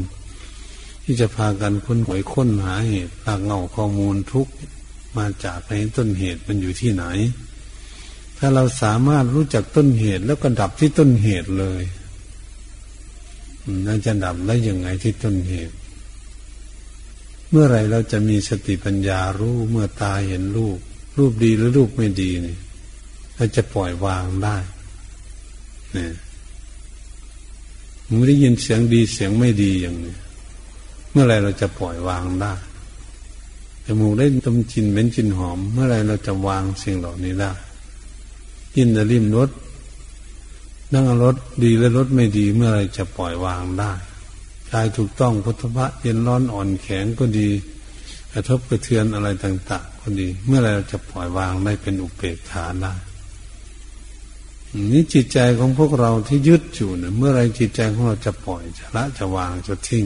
[1.04, 4.48] ที่จะพากันค้นหวยค้นหาเหตุหลักเงาข้อมูลทุก
[5.18, 7.06] มาจากในต้นเหตุมันอยู่ที่ไหน
[8.38, 11.84] ถ้าเราสามารถรู้จักต้นเหตุแล้วก็ดับที่ต้นเหตุเลย
[13.88, 15.76] น่าจะดับได้ยังไงที่ต้นเหตุ
[17.50, 20.80] เมื่อไรเราจะมีสติปัญญารู้เมื่อตาเห็นรูป
[21.18, 22.58] รูปดีหรือรูปไม่ดีนี่
[23.36, 24.58] เราจะปล่อยวางได้
[25.94, 26.12] เนี่ย
[28.18, 30.16] ไม่ได้ยินเสียงดีเสียงไม่ดีอย่างนี้
[31.14, 32.54] เมื่อไรเราจะปล่อยวางได้
[33.86, 37.52] จมูกได้ดมจินเหม็นจินหอม เมื่อไรเราจะวางสิ่งเหล่านี้ได้
[38.76, 39.50] ยินแต่ริมรถ
[40.94, 43.92] นั่งรถดีและรถไม่ดีเมื่อไรจะปล่อยวางได้
[44.72, 47.50] กายถูกต้องพุทธะเย็นร้อนอ่อนแข็งก็ดี
[48.32, 52.94] กระทบกระเทือนอะไรต่าง ๆ ก็ดี เมื่อไรเราจะปล่อยวางได้เป็นอุเบกขาได้
[54.92, 60.06] นี่จิตใจของพวกเราที่ยึดอยู่เนี่ยเมื่อไรจิตใจของเราจะปล่อยจะละจะวางจะทิ้ง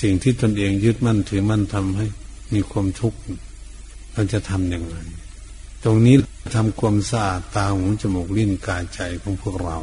[0.00, 2.06] สิ่งที่ตนเองยึดมั่นถือมั่นทำให้
[2.54, 3.18] มีความทุกข์
[4.12, 4.96] เราจะทำอย่างไร
[5.84, 6.16] ตรงนี้
[6.54, 9.76] ทำความสะอาดตาหูจมูกลิ้นกายใจของพวกเรา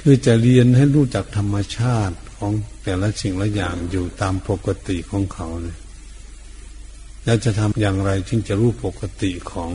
[0.00, 2.52] คือจะเรียนให้รู้จักธรรมชาติของ
[2.82, 5.78] แต่ละสิ่งละอย่างอยู่ตามปกติของเขาเนี่ย
[7.24, 9.70] แล้วจะทำอย่างไรจึงจะรู้ปกติของ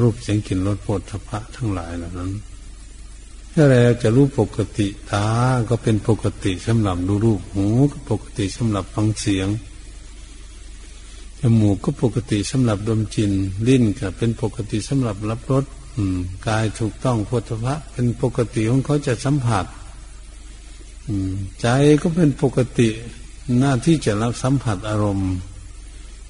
[0.00, 2.32] รูปเสียงกลิ่นรสโผฏฐพะทั้งหลายเหล่านั้น
[3.56, 5.26] ถ้าเราจะรู้ปกติตา
[5.68, 9.48] ก็เป็นปกติสำหรับดูรูปหูก็ปกติสำหรับฟังเสียง
[11.40, 13.32] จมูกก็ปกติสำหรับดมจิน
[13.68, 15.64] ลิ้นก็เป็นปกติสำหรับรับรส
[16.46, 19.66] กายถูกต้องโพธะเป็นปกติของเขาจะสัมผัส
[21.60, 21.66] ใจ
[22.02, 22.88] ก็เป็นปกติ
[23.58, 25.32] หน้าที่จะรับสัมผัสอารมณ์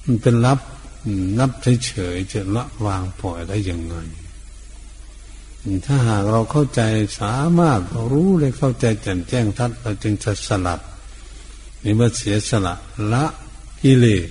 [0.03, 0.59] มันเป็นรับ
[1.39, 6.81] นับเฉยๆจะละวางปล่อยได้อยังไถ้าหากเราเข้าใจ
[7.21, 10.81] สามารถรู้เลยเข้าใจแจ่มแจ้งทัดเราจึงจะสลัด
[11.83, 12.75] นี่เมื่อเสียสละ
[13.13, 13.25] ละ
[13.81, 14.27] กิเลส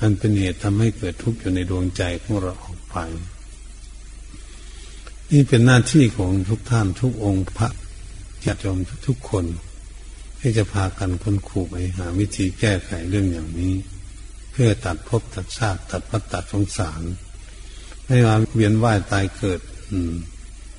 [0.00, 2.96] อันเป็นเหตุทำให้เกิดทุกข์อยู่ในดวงใจของเราออกไป
[5.30, 7.68] นี่เป็นหน้าที่ของทุกท่านทุกองค์พระ
[8.44, 9.44] ญาติโยมทุกคน
[10.40, 13.74] ที่จะพากันค้นขู่ไปหาวิธีแก้ไขเรื่องอย่างนี้
[14.52, 17.02] เพื่อตัดภพตัดชาติตัดวัฏตัดสงสาร
[18.06, 19.60] ไม่ว่าเวียนว่ายตายเกิด
[19.90, 20.14] อืม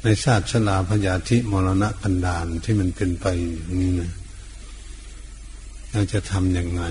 [0.05, 3.25] ในชาติชลาพยาธิมรณะกันดานที่มันเป็นไป
[3.79, 4.11] นี้นะ
[5.91, 6.83] เราจะทำอยังไง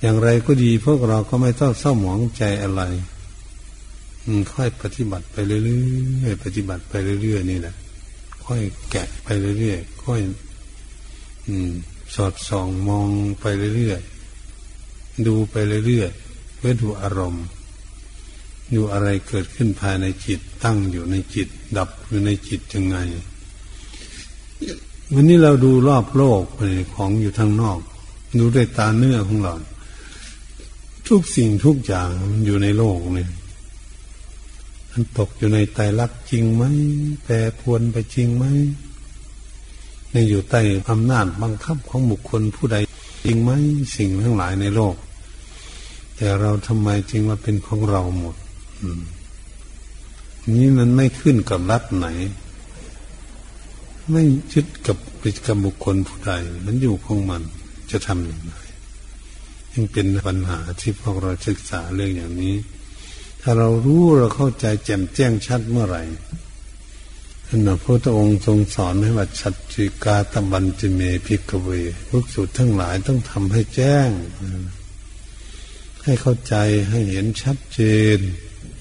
[0.00, 2.82] อย่างไรก็ดีพวกเราก็ไม่ต้องเศร้าหมองใจอะไร
[4.52, 5.58] ค่อยปฏิบัติไปเรื่
[6.26, 7.74] อยๆปฏิบัติไปเรื่อยๆนี่แหละ
[8.44, 8.60] ค่อย
[8.90, 10.20] แกะไปเรื่อยๆค่อย
[11.48, 11.50] อ
[12.14, 13.08] สอดส่องมอง
[13.40, 13.44] ไป
[13.76, 15.54] เรื่อยๆดูไป
[15.86, 17.46] เรื่อยๆเพื่อดูอารมณ์
[18.74, 22.96] ดูอะไรเกิดขึ้นภายในจิต ตั้งอยู่ในจิต ดับอยู่ในจิตยังไง
[25.12, 26.60] วันนี้เราดูรอบโลกไป
[26.94, 27.78] ของอยู่ทางนอก
[28.38, 29.54] ดูด้วยตาเนื้อของเรา
[31.08, 33.30] ทุกสิ่งทุกอย่างมันอยู่ในโลกเนี่ย
[34.90, 36.64] มันตกอยู่ในไตรลักษณ์จริงไหม
[37.24, 38.44] แปรพวนไปจริงไหม
[40.12, 42.76] ในอยู่ใต้อำนาจบังคับของบุคคลผู้ใด
[43.24, 43.50] จริงไหม
[43.96, 44.94] สิ่งทั้งหลายในโลก
[46.16, 48.36] แต่เราทำไมจึงว่าเป็นของเราหมด
[50.54, 52.06] นี้มันไม่ขึ้นกับรัฐไหน
[54.10, 54.22] ไม่
[54.52, 56.32] ยึดกับปิกับบุคคลผู้ใด
[56.64, 57.42] มันอยู่ของมัน
[57.90, 58.54] จะทำอย่างไร
[59.72, 62.56] ยังเป็นปัญหาที่พวกเราศึกษาเรื่องอย่างนี้
[63.42, 66.02] ถ้าเรารู้เราเข้าใจแจ่มแจ้งชัดเมื่อไหร่
[67.46, 71.68] ท่านพระองค์ทรงสอนให้ว่าชัดจิกาตบันจิเมพิกเว
[72.08, 74.08] พวกสุดทั้งหลายต้องทำให้แจ้ง
[76.04, 76.54] ให้เข้าใจ
[76.90, 77.80] ให้เห็นชัดเจ
[78.16, 78.18] น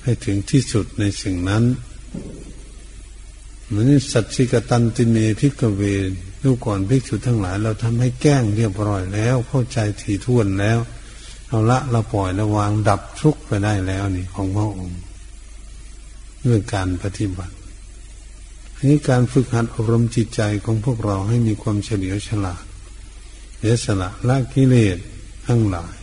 [0.05, 1.63] ให้ถึงที่สุดในสิ่งนั้น
[3.67, 10.79] เหมือนสัจจิกตันติเมพิกเวในดูก่อนภิกษุทั้งหลาย เราทำให้แก้งเรียบร้อยแล้ว เข้าใจถี่ถ้วนแล้ว
[11.47, 14.99] เราละเราปล่อยระวางดับทุกข์ไปได้แล้วนี่ของพระองค์
[16.45, 17.55] ด้วยการปฏิบัติ
[18.75, 22.63] อันนี้การฝึกหัดอบรมจิตใจของพวกเราให้มีความเฉลียวฉลาด
[23.61, 24.97] เยสละละกิเลส
[25.47, 25.95] ทั้งหลาย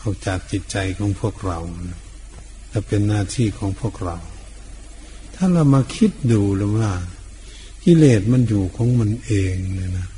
[0.00, 1.58] ออกจากจิตใจของพวกเรา
[2.72, 4.16] จะเป็นหน้าที่ของพวกเรา
[5.34, 6.90] ถ้าเรามาคิดดูแล้วว่า
[7.84, 10.08] กิเลสมันอยู่ของมันเองเลยนะ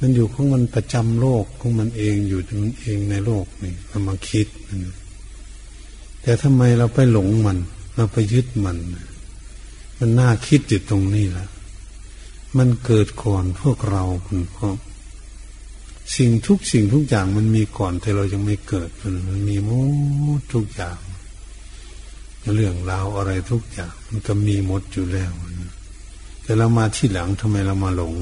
[0.00, 4.46] มันอยู่ของมันประจำโลกของมันเองอยู่มันเองในโลกนี่เรามาคิด
[4.84, 4.96] นะ
[6.22, 7.58] แต่ทำไมเราไปหลงมัน
[7.96, 8.78] เราไปยึดมัน
[9.98, 11.48] มันน่าคิดอยู่ตรงนี้แหละ
[12.56, 14.68] มันเกิดก่อนพวกเราคุณพ่อ
[16.16, 18.90] สิ่งทุกสิ่งทุกอย่างมันมีก่อนแต่เรายังไม่เกิด
[19.28, 19.70] มันมีหม
[20.38, 20.98] ดทุกอย่าง
[22.54, 25.32] เรื่องราวอะไรทุกอย่าง มันก็มีหมดอยู่แล้ว
[26.42, 28.14] แต่เรามาที่หลังทำไมเรามาหลง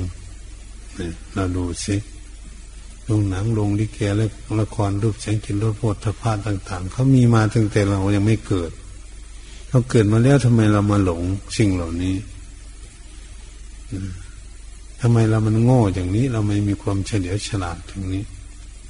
[0.97, 1.97] เนี่ยเราดูสิ
[3.09, 4.27] ลงหนังลงลิเกและ
[4.61, 8.71] ละครรูปแสงกินรสโพธภาพต่าง ๆ เขามีมาตั้งแต่เรายังไม่เกิด
[9.69, 11.23] เขาเกิดมาแล้วทำไมเรามาหลง
[11.59, 12.15] สิ่งเหล่านี้
[15.01, 18.23] ทำไมเรามันโง่อย่างนี้ เราไม่มีความเฉลียวฉลาดตรงนี้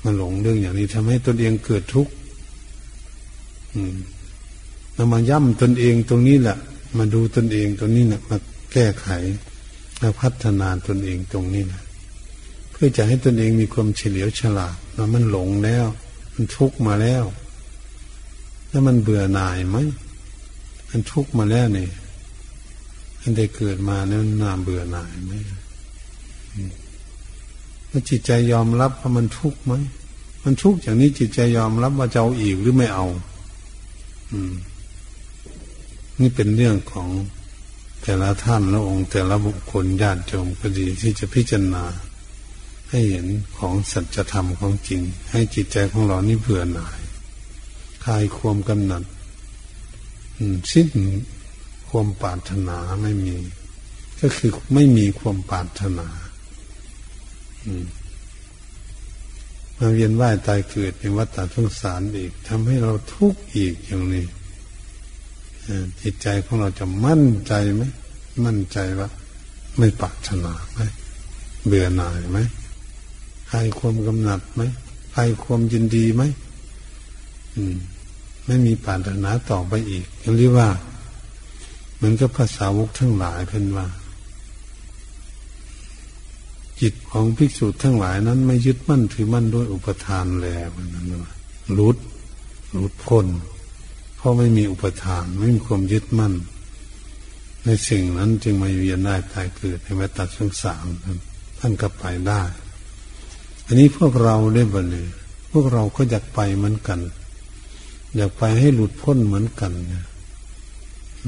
[0.02, 2.12] มาหลงเรื่องอย่างนี้ทำให้ตนเองเกิดทุกข์
[4.94, 6.56] เรามาย่ำตนเองตรงนี้แหละ
[6.98, 8.36] มาดูตนเองตรงนี้นะมา
[8.72, 9.08] แก้ไข
[10.00, 11.82] มาพัฒนาตนเองตรงนี้นะ
[12.70, 15.86] เพื่อจะให้ตนเองมีความเฉลียวฉลาดแล้วมันหลงแล้ว
[16.34, 17.24] มันทุกมาแล้ว
[18.70, 19.76] แล้วมันเบื่อหน่ายไหม
[20.90, 21.88] มันทุกมาแล้วนี่
[23.20, 25.32] มันได้เกิดมาเนี่ยน่าเบื่อหน่ายไหม
[27.90, 29.72] ว่าจิตใจยอมรับว่ามันทุกข์ไหม
[30.44, 33.06] มันทุกข์อย่างนี้จิตใจยอมรับว่าจะเอาอีกหรือไม่เอา
[34.32, 34.52] อืม
[36.20, 37.08] นี่เป็นเรื่องของ
[38.02, 41.84] แต่ละท่านและองค์ แต่ละบุคคลญาติโยมก็ดีที่จะพิจารณา
[42.90, 43.26] ให้เห็น
[43.58, 45.00] ของสัจธรรมของจริง
[45.30, 47.00] ให้จิตใจของเรานี่เบื่อหน่าย
[48.04, 49.02] คลายความกำหนัด
[50.72, 50.88] สิ้น
[51.88, 53.36] ความปรารถนาไม่มี
[54.20, 56.08] ก็คือไม่มีความปรารถนา
[59.78, 64.24] มาเวียนว่ายตายเกิดในวัฏฏะสงสารอีกทำให้เราทุกข์อีกอย่างนี้
[66.02, 67.82] จิตใจของเราจะมั่นใจไหม
[68.44, 69.08] มั่นใจว่า
[69.78, 70.80] ไม่ปรารถนาไหม
[71.66, 72.38] เบื่อหน่ายไหม
[73.50, 74.62] คลายความกำหนัดไหม
[75.14, 76.22] คลายความยินดีไหม
[77.56, 77.76] อืม
[78.46, 80.04] ไม่มีปรารถนาต่อไปอีก
[80.38, 80.68] เรียกว่า
[81.96, 83.86] เหมือนกับภาษาวกทั้งหลายเพ่นว่า
[86.80, 91.32] จิตของภิกษุทั้งหลายนั้น ไม่ยึดมั่นถือมั่นด้วยอุปทานแล้วนั้นว่า
[91.78, 91.96] รุด
[92.76, 93.26] รุดพ้น
[94.22, 96.34] เพราะไม่มีอุปทานไม่มีความยึดมั่น
[97.64, 100.86] ในสิ่งนั้นจึงมาเวียนได้ตายเกิดในวัฏสงสาร
[101.58, 102.42] ท่านก็ไปได้
[103.66, 105.08] อันนี้พวกเราได้บ่เลย
[105.52, 107.00] พวกเราก็อยากไปเหมือนกัน
[108.16, 109.72] อยากไปให้หลุดพ้นเหมือนกัน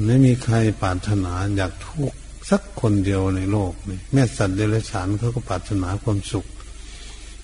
[0.05, 2.17] ไม่มีใครปรารถนาอยากทุกข์
[2.49, 6.45] สักคนเดียวในโลกนี่แม่สัตว์เดรัจฉานเขาก็ปรารถนาความสุข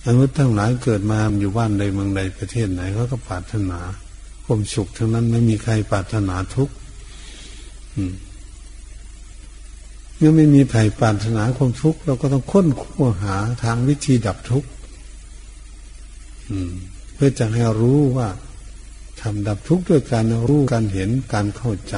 [0.05, 3.81] มนุษย์ทั้งหลายเกิดมาอยู่บ้านใดเมืองใดประเทศไหนเขาก็ปรารถนา
[4.53, 6.73] ความสุขทั้งนั้นไม่มีใครปรารถนาทุกข์
[10.17, 14.69] เมื่อไม่มีใครปรารถนาความทุกข์เราก็ต้องค้นคว้าหาทางวิธีดับทุกข์
[17.13, 18.29] เพื่อจะให้รู้ว่า
[19.21, 21.95] ทำดับทุกข์ด้วยการรู้การเห็นการเข้าใจ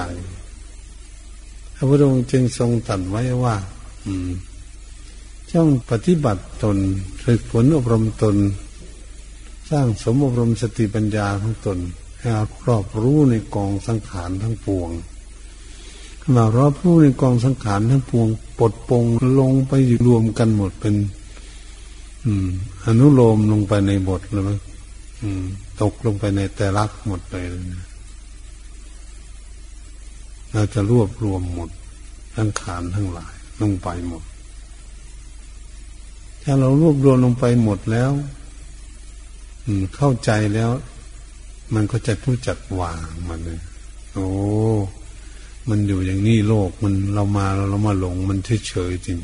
[1.76, 3.56] พระพุทธองค์จึงทรงตัดไว้ว่า
[4.06, 4.30] อืม
[5.52, 6.78] จ้องปฏิบัติตน
[7.24, 8.36] ฝึกฝนอบรมตน
[9.70, 11.80] สร้างสมอบรมสติปัญญาของตน
[12.68, 14.90] รอบรู้ในกองสังขารทั้งปวง
[16.36, 18.28] มารอบรู้ในกองสังขารทั้งปวง
[18.60, 19.04] ปลดปง
[19.40, 19.74] ลงไป
[20.08, 20.96] รวมกันหมดเป็น
[22.26, 22.48] อืม
[22.86, 24.58] อนุโลมลงไปในบทเลย
[25.22, 25.44] อืม
[25.82, 27.46] ตกลงไปในแต่ลักหมดเลย
[30.52, 31.70] เราจะรวบรวมหมด
[32.36, 34.24] ทั้งขานทั้งหลายลงไปหมด
[36.44, 38.12] ถ้าเรารวบรวมลงไปหมดแล้ว
[39.66, 40.72] อืม เข้าใจแล้ว
[41.74, 43.00] มันก็จะรู้จักวาง
[43.30, 43.60] มันเลย
[44.14, 44.28] โอ้
[45.70, 49.18] มันอยู่อย่างนี้โลกมันเรามาเราเรามาหลงมันเฉยเฉยจริง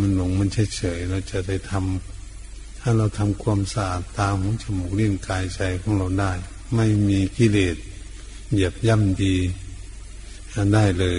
[0.00, 6.32] มันหลงมันเฉยเฉยเราจะได้ทำถ้าเราทำความสะอาดตาหูจมูกลิ้นกายใจของเราได้
[6.74, 7.76] ไม่มีกิเลส
[8.52, 9.34] เหยียบย่ำดี
[10.74, 11.18] ได้เลย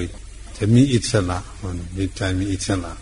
[0.58, 2.94] จะมีอิสระมันจิตใจมีอิสระ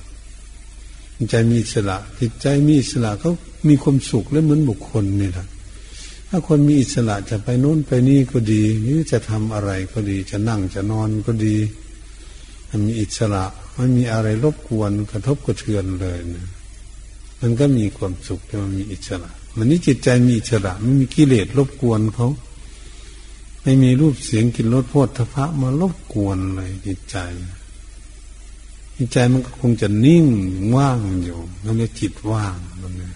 [1.18, 3.32] จิตใจมีอิสระจิตใจมีอิสระเขา
[3.68, 5.48] มีความสุขและเหมือนบุคคลนี่แหละ
[6.32, 11.58] ถ้าคนมีอิสระจะไปโน้นไปนี่ก็ดีหรือจะทำอะไรก็ดี จะนั่งจะนอนก็ดี
[12.70, 16.48] มันมีอิสระไม่มีอะไรรบกวนกระทบกระเทือนเลยนะ
[17.40, 22.30] มันก็มีความสุขที่มันมีอิสระ มันนี่จิตใจมีอิสระไม่มีกิเลสรบกวนเขา
[23.64, 27.18] ไม่มีรูปเสียงกลิ่นรสโพธพะมารบกวนเลยจิตใจ
[28.96, 30.26] จิตใจมันก็คงจะนิ่ง
[30.76, 33.16] ว่างอยู่นั่นเรียกจิตว่างมันเนี่ย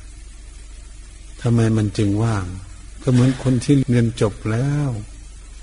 [1.41, 2.45] ทำไมมันจึงว่าง
[3.04, 4.89] ก็เหมือนคนที่เรียนจบแล้ว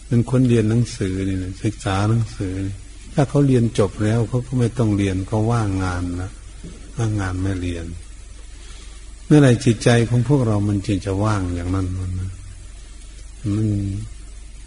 [0.07, 2.55] เป็นคนเรียนหนังสือนี่ศึกษาหนังสือ
[3.15, 6.31] ถ้าเขาเรียนจบแล้วเขาก็ไม่ต้องเรียนเขาว่างงานนะ
[6.97, 7.87] ว่างงานไม่เรียน
[9.25, 12.11] เมื่อไรจิตใจของพวกเรามันจึงจะว่างอย่างนั้นมัน
[13.55, 13.69] มัน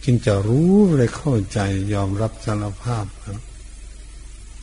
[0.04, 1.60] จึงจะรู้เลยเข้าใจ
[1.94, 3.42] ยอมรับสารภาพครับ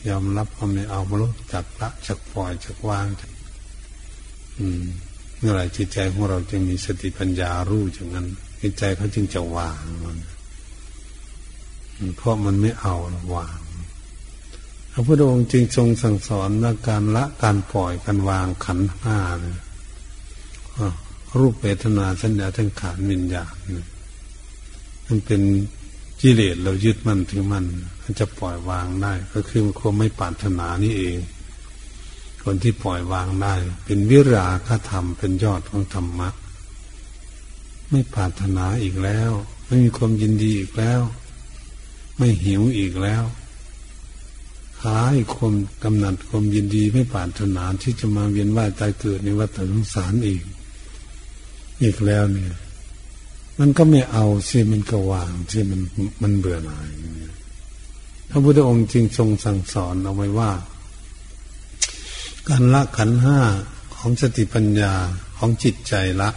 [0.09, 3.05] ยอมรับว่าไม่เอามาลดจักละจักปล่อยจักวาง
[4.59, 4.83] อืม
[5.41, 8.27] เมื่อไรจิตใจของเราจึงมีสติปัญญารู้อย่างนั้น
[8.61, 10.17] จิตใจเขาจึงจะวางมัน
[12.17, 12.95] เพราะมันไม่เอา
[13.35, 13.59] วาง
[14.91, 20.91] พระพุทธองค์จึงทรงสั่งสอนว่าการละการปล่อยการวางขันห้านะ
[21.39, 23.55] รูปเวทนาสัญญาทั้งขานวิญญาณ
[25.07, 25.41] มันเป็น
[26.21, 27.65] กิเลสเรายึดมั่นถือมัน
[28.01, 31.17] มันจะปล่อยวางได้ ก็คือควรไม่ปรารถนานี่เอง
[32.43, 36.29] คนที่ปล่อยวางได้ เป็นวิราคธรรมเป็นยอดของธรรมะ
[37.89, 39.31] ไม่ปรารถนาอีกแล้ว
[39.65, 41.01] ไม่มีความยินดีอีกแล้ว
[42.17, 43.23] ไม่หิวอีกแล้ว
[44.85, 50.43] หายความกำหนัดความยินดีไม่ปรารถนาที่จะมาเวียนว่ายตายเกิดในวัฏสงสารอีก
[51.83, 52.53] อีกแล้วเนี่ย
[53.59, 55.81] มันก็ไม่เอาสิมันก็วางสิมัน
[56.21, 56.89] มันเบื่อหน่าย
[58.29, 60.51] พระพุทธองค์จึงทรงสั่งสอนเอาไว้ว่า
[62.49, 63.39] การละขันห้า
[63.95, 64.93] ของสติปัญญา
[65.37, 66.29] ของจิตใจละ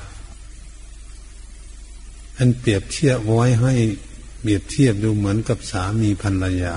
[2.38, 3.74] อันเปรียบเทียบไว้ให้
[4.40, 6.76] เปรียบเทียบดูเหมือนกับสามีภรรยา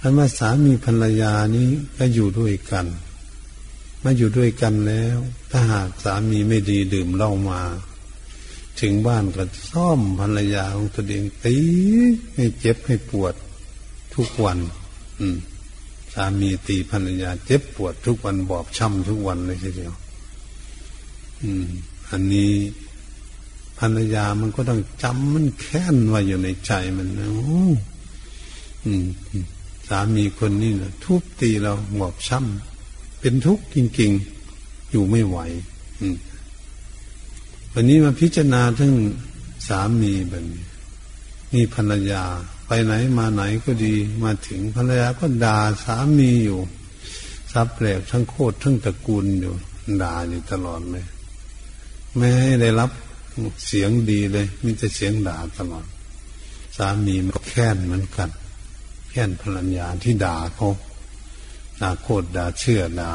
[0.00, 2.86] คำว่าสามีภรรยานี้ก็อยู่ด้วยกัน
[4.04, 5.18] มาอยู่ด้วยกันแล้ว
[5.50, 7.62] ถ้าหากสามีไม่ดีดื่มเหล้ามา
[8.80, 11.56] ถึงบ้านก็ซ่อมภรรยาของตัวเองตี
[12.34, 13.34] ให้เจ็บให้ปวด
[14.14, 14.58] ทุกวัน
[15.20, 15.36] อืม
[16.12, 19.94] สามีตีภรรยาเจ็บปวดทุกวันบอบช้ำทุกวันเลยทีเดียว
[21.42, 21.66] อืม
[22.10, 22.52] อันนี้
[23.78, 27.64] ภรรยามันก็ต้องจำมันแค้นไว้อยู่ในใจมันนะโอ้
[29.88, 34.10] สามีคนนี้นะทุบตีเราหมอบช้ำเป็นทุกข์จริง
[34.52, 35.38] ๆ อยู่ไม่ไหว
[37.72, 38.94] วันนี้มาพิจารณาทั้ง
[39.68, 40.64] สามีแบบนี้
[41.54, 42.24] มีภรรยา
[42.74, 43.94] ไปไหนมาไหนก็ดี
[44.24, 46.60] มาถึงภรรยาก็ด่าสามีอยู่
[47.52, 49.54] ซับแปลกทั้งโคตรทั้งตระกูลอยู่
[50.02, 51.06] ด่าอยู่ตลอดเลย
[52.14, 52.90] ไม่ให้ได้รับ
[53.66, 55.86] เสียงดีเลยมีแต่เสียงด่าตลอด
[56.76, 58.30] สามีมันแค้นเหมือนกัน
[59.10, 60.68] แค้นภรรยาที่ด่าเขา
[61.80, 63.10] ด่าโคตรด่าเชื่อด่า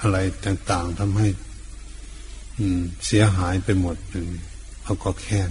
[0.00, 1.28] อะไรต่างๆทำให้
[2.58, 4.22] อืม เสียหายไปหมดเลย
[4.82, 5.50] เขาก็แค้น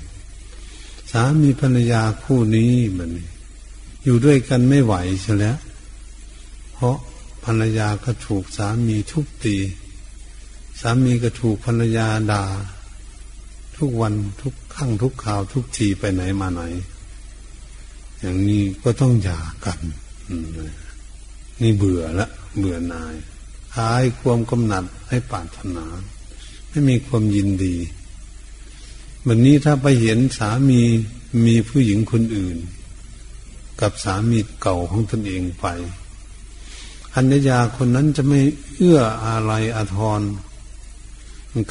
[1.12, 3.12] สามีภรรยาคู่นี้มัน
[4.04, 5.58] อยู่ด้วยกันไม่ไหวใช่แล้ว
[6.74, 6.98] เพราะ
[7.46, 9.58] ภรรยาก็ถูกสามีทุบตี
[10.82, 12.46] สามีก็ถูกภรรยาด่า
[13.78, 16.62] ทุกวันทุกครั้งทุกข่าวทุกทีไปไหนมาไหน
[18.20, 19.80] อย่างนี้ก็ต้องหย่ากัน
[21.62, 23.16] นี่เบื่อละ เบื่อนาย
[23.78, 25.86] หายความกำหนัดให้ปารถนา
[26.70, 27.76] ไม่มีความยินดี
[29.30, 30.82] วันนี้ถ้าไปเห็นสามี
[31.46, 32.58] มีผู้หญิงคนอื่น
[33.82, 35.66] กับสามีเก่าของตนเองไป
[37.16, 38.40] อัญญาคนนั้นจะไม่
[38.76, 40.22] เอื้ออะไรอาทร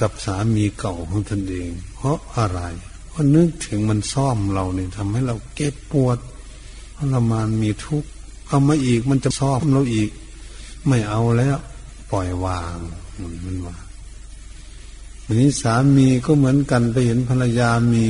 [0.01, 2.61] กับสามีเก่าของตนเอง เพราะอะไร
[3.09, 6.19] เพราะนึกถึงมันซ่อมเราเนี่ยทำให้เราเก็บปวด
[6.97, 8.09] ทรมานมีทุกข์
[8.49, 10.11] เอามาอีกมันจะซ่อมเราอีก
[10.87, 11.57] ไม่เอาแล้ว
[12.11, 12.77] ปล่อยวาง
[13.45, 13.77] มันว่า
[15.29, 18.05] วันนี้สามีก็เหมือนกันไปเห็นภรรยามี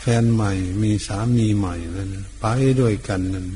[0.00, 0.52] แฟนใหม่
[0.82, 2.46] มีสามีใหม่นั่นไป
[2.80, 3.46] ด้วยกันนั่น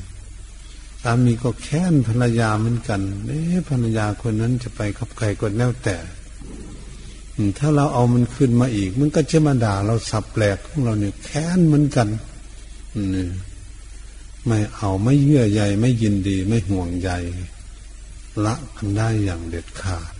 [1.03, 5.97] สามีก็แค้นภรรยาเหมือนกันเอ๊ะภรรยาคนนั้นจะไปกับใครก็แล้วแต่
[7.59, 12.09] ถ้าเราเอามันขึ้นมาอีก มันก็จะมาด่าเราสับแปลกของเราเนี่ยแค้นเหมือนกัน
[13.15, 13.27] นี่
[14.47, 17.11] ไม่เอาไม่เยื่อใยไม่ยินดี ไม่ห่วงใย
[18.45, 20.12] ละกันได้อย่างเด็ดขาด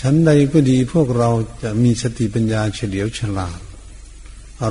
[0.00, 1.30] ชั้นใดก็ดีพวกเรา
[1.62, 3.60] จะมีสติปัญญาเฉลียวฉลาด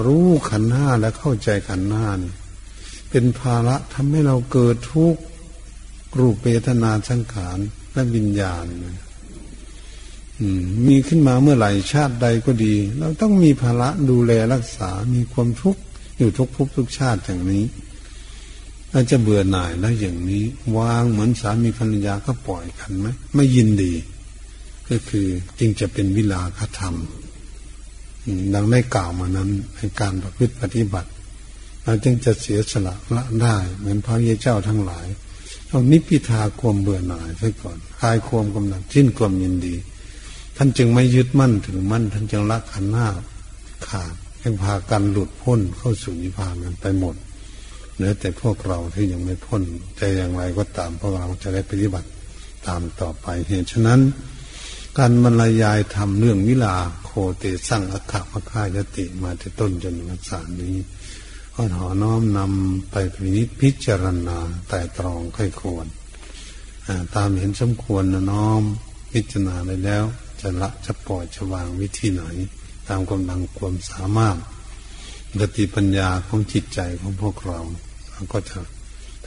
[0.05, 2.33] รู้ขันห้าและเข้าใจขันห้านี่
[3.09, 5.21] เป็นภาระทำให้เราเกิดทุกข์
[6.17, 7.57] รูปเปตนาสังขาร
[7.93, 8.65] และวิญญาณ
[10.87, 15.81] มีขึ้นมาเมื่อไหร่ชาติใดก็ดี เราต้องมีภาระดูแลรักษา มีความทุกข์
[16.17, 17.63] อยู่ทุกภพทุกชาติอย่างนี้
[18.91, 20.45] ถ้าจะเบื่อหน่ายแล้วอย่างนี้
[20.77, 23.93] วางเหมือนสามีภรรยาก็ปล่อยกันไหมไม่ยินดี
[24.89, 25.27] ก็คือ
[25.59, 26.95] จึงจะเป็นวิลาคธรรม
[28.53, 31.09] ดังได้กล่าวมานั้นในการประพฤติปฏิบัติ
[31.83, 35.07] เราจึงจะเสียสละละได้ เหมือนพระเยเจ้าทั้งหลาย
[35.67, 39.75] เอานิพิทาความเบื่อหน่ายซะก่อนคลายความกำหนัดสิ้นความยินดี
[40.57, 43.07] ท่านจึงไม่ยึดมั่นถึงมั่น ท่านจึงละขันหน้า
[43.87, 47.15] ขาดให้พากันหลุดพ้นเข้าสู่นิพพานกันไปหมด
[47.95, 49.61] เหลือแต่พวกเราที่ยังไม่พ้น
[49.97, 52.09] แต่อย่างไรก็ตามพวกเราจะได้ปฏิบัติ
[52.67, 53.99] ตามต่อไปเหตุฉะนั้น
[55.01, 58.21] การบรรยายทำเรื่องวิลาโคเตสร้างอัคคา
[58.51, 60.75] คายติมาที่ต้นจนถึงสารนี้
[61.55, 64.37] ก็ขอน้อมนำไปพินิจพิจารณา
[64.69, 65.87] แต่ตรองค่อยควร
[67.15, 68.61] ตามเห็นสมควรนะน้อม
[69.13, 70.03] พิจารณาได้แล้ว
[70.41, 72.23] จะละจะปล่อยจะวางวิธีไหน
[72.87, 74.37] ตามกำลังความสามารถ
[75.39, 77.59] กติปัญญาของจิตใจของพวกเรา
[78.33, 78.57] ก็จะ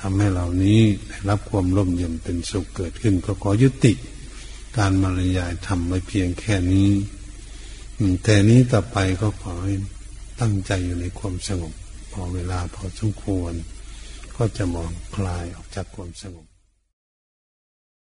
[0.01, 3.95] ทำให้เหล่านี้ได้รับความร่มเย็นเป็นสุขเกิดขึ้นก็ขอยุติ
[4.79, 6.91] การบรรยายทำไว้เพียงแค่นี้
[8.23, 9.75] แต่นี้ต่อไปก็ขอให้
[10.41, 11.73] ตั้งใจอยู่ในความสงบ
[12.13, 13.53] พอเวลาพอสมควร
[14.37, 16.50] ก็จะมองคลายออกจากความสงบ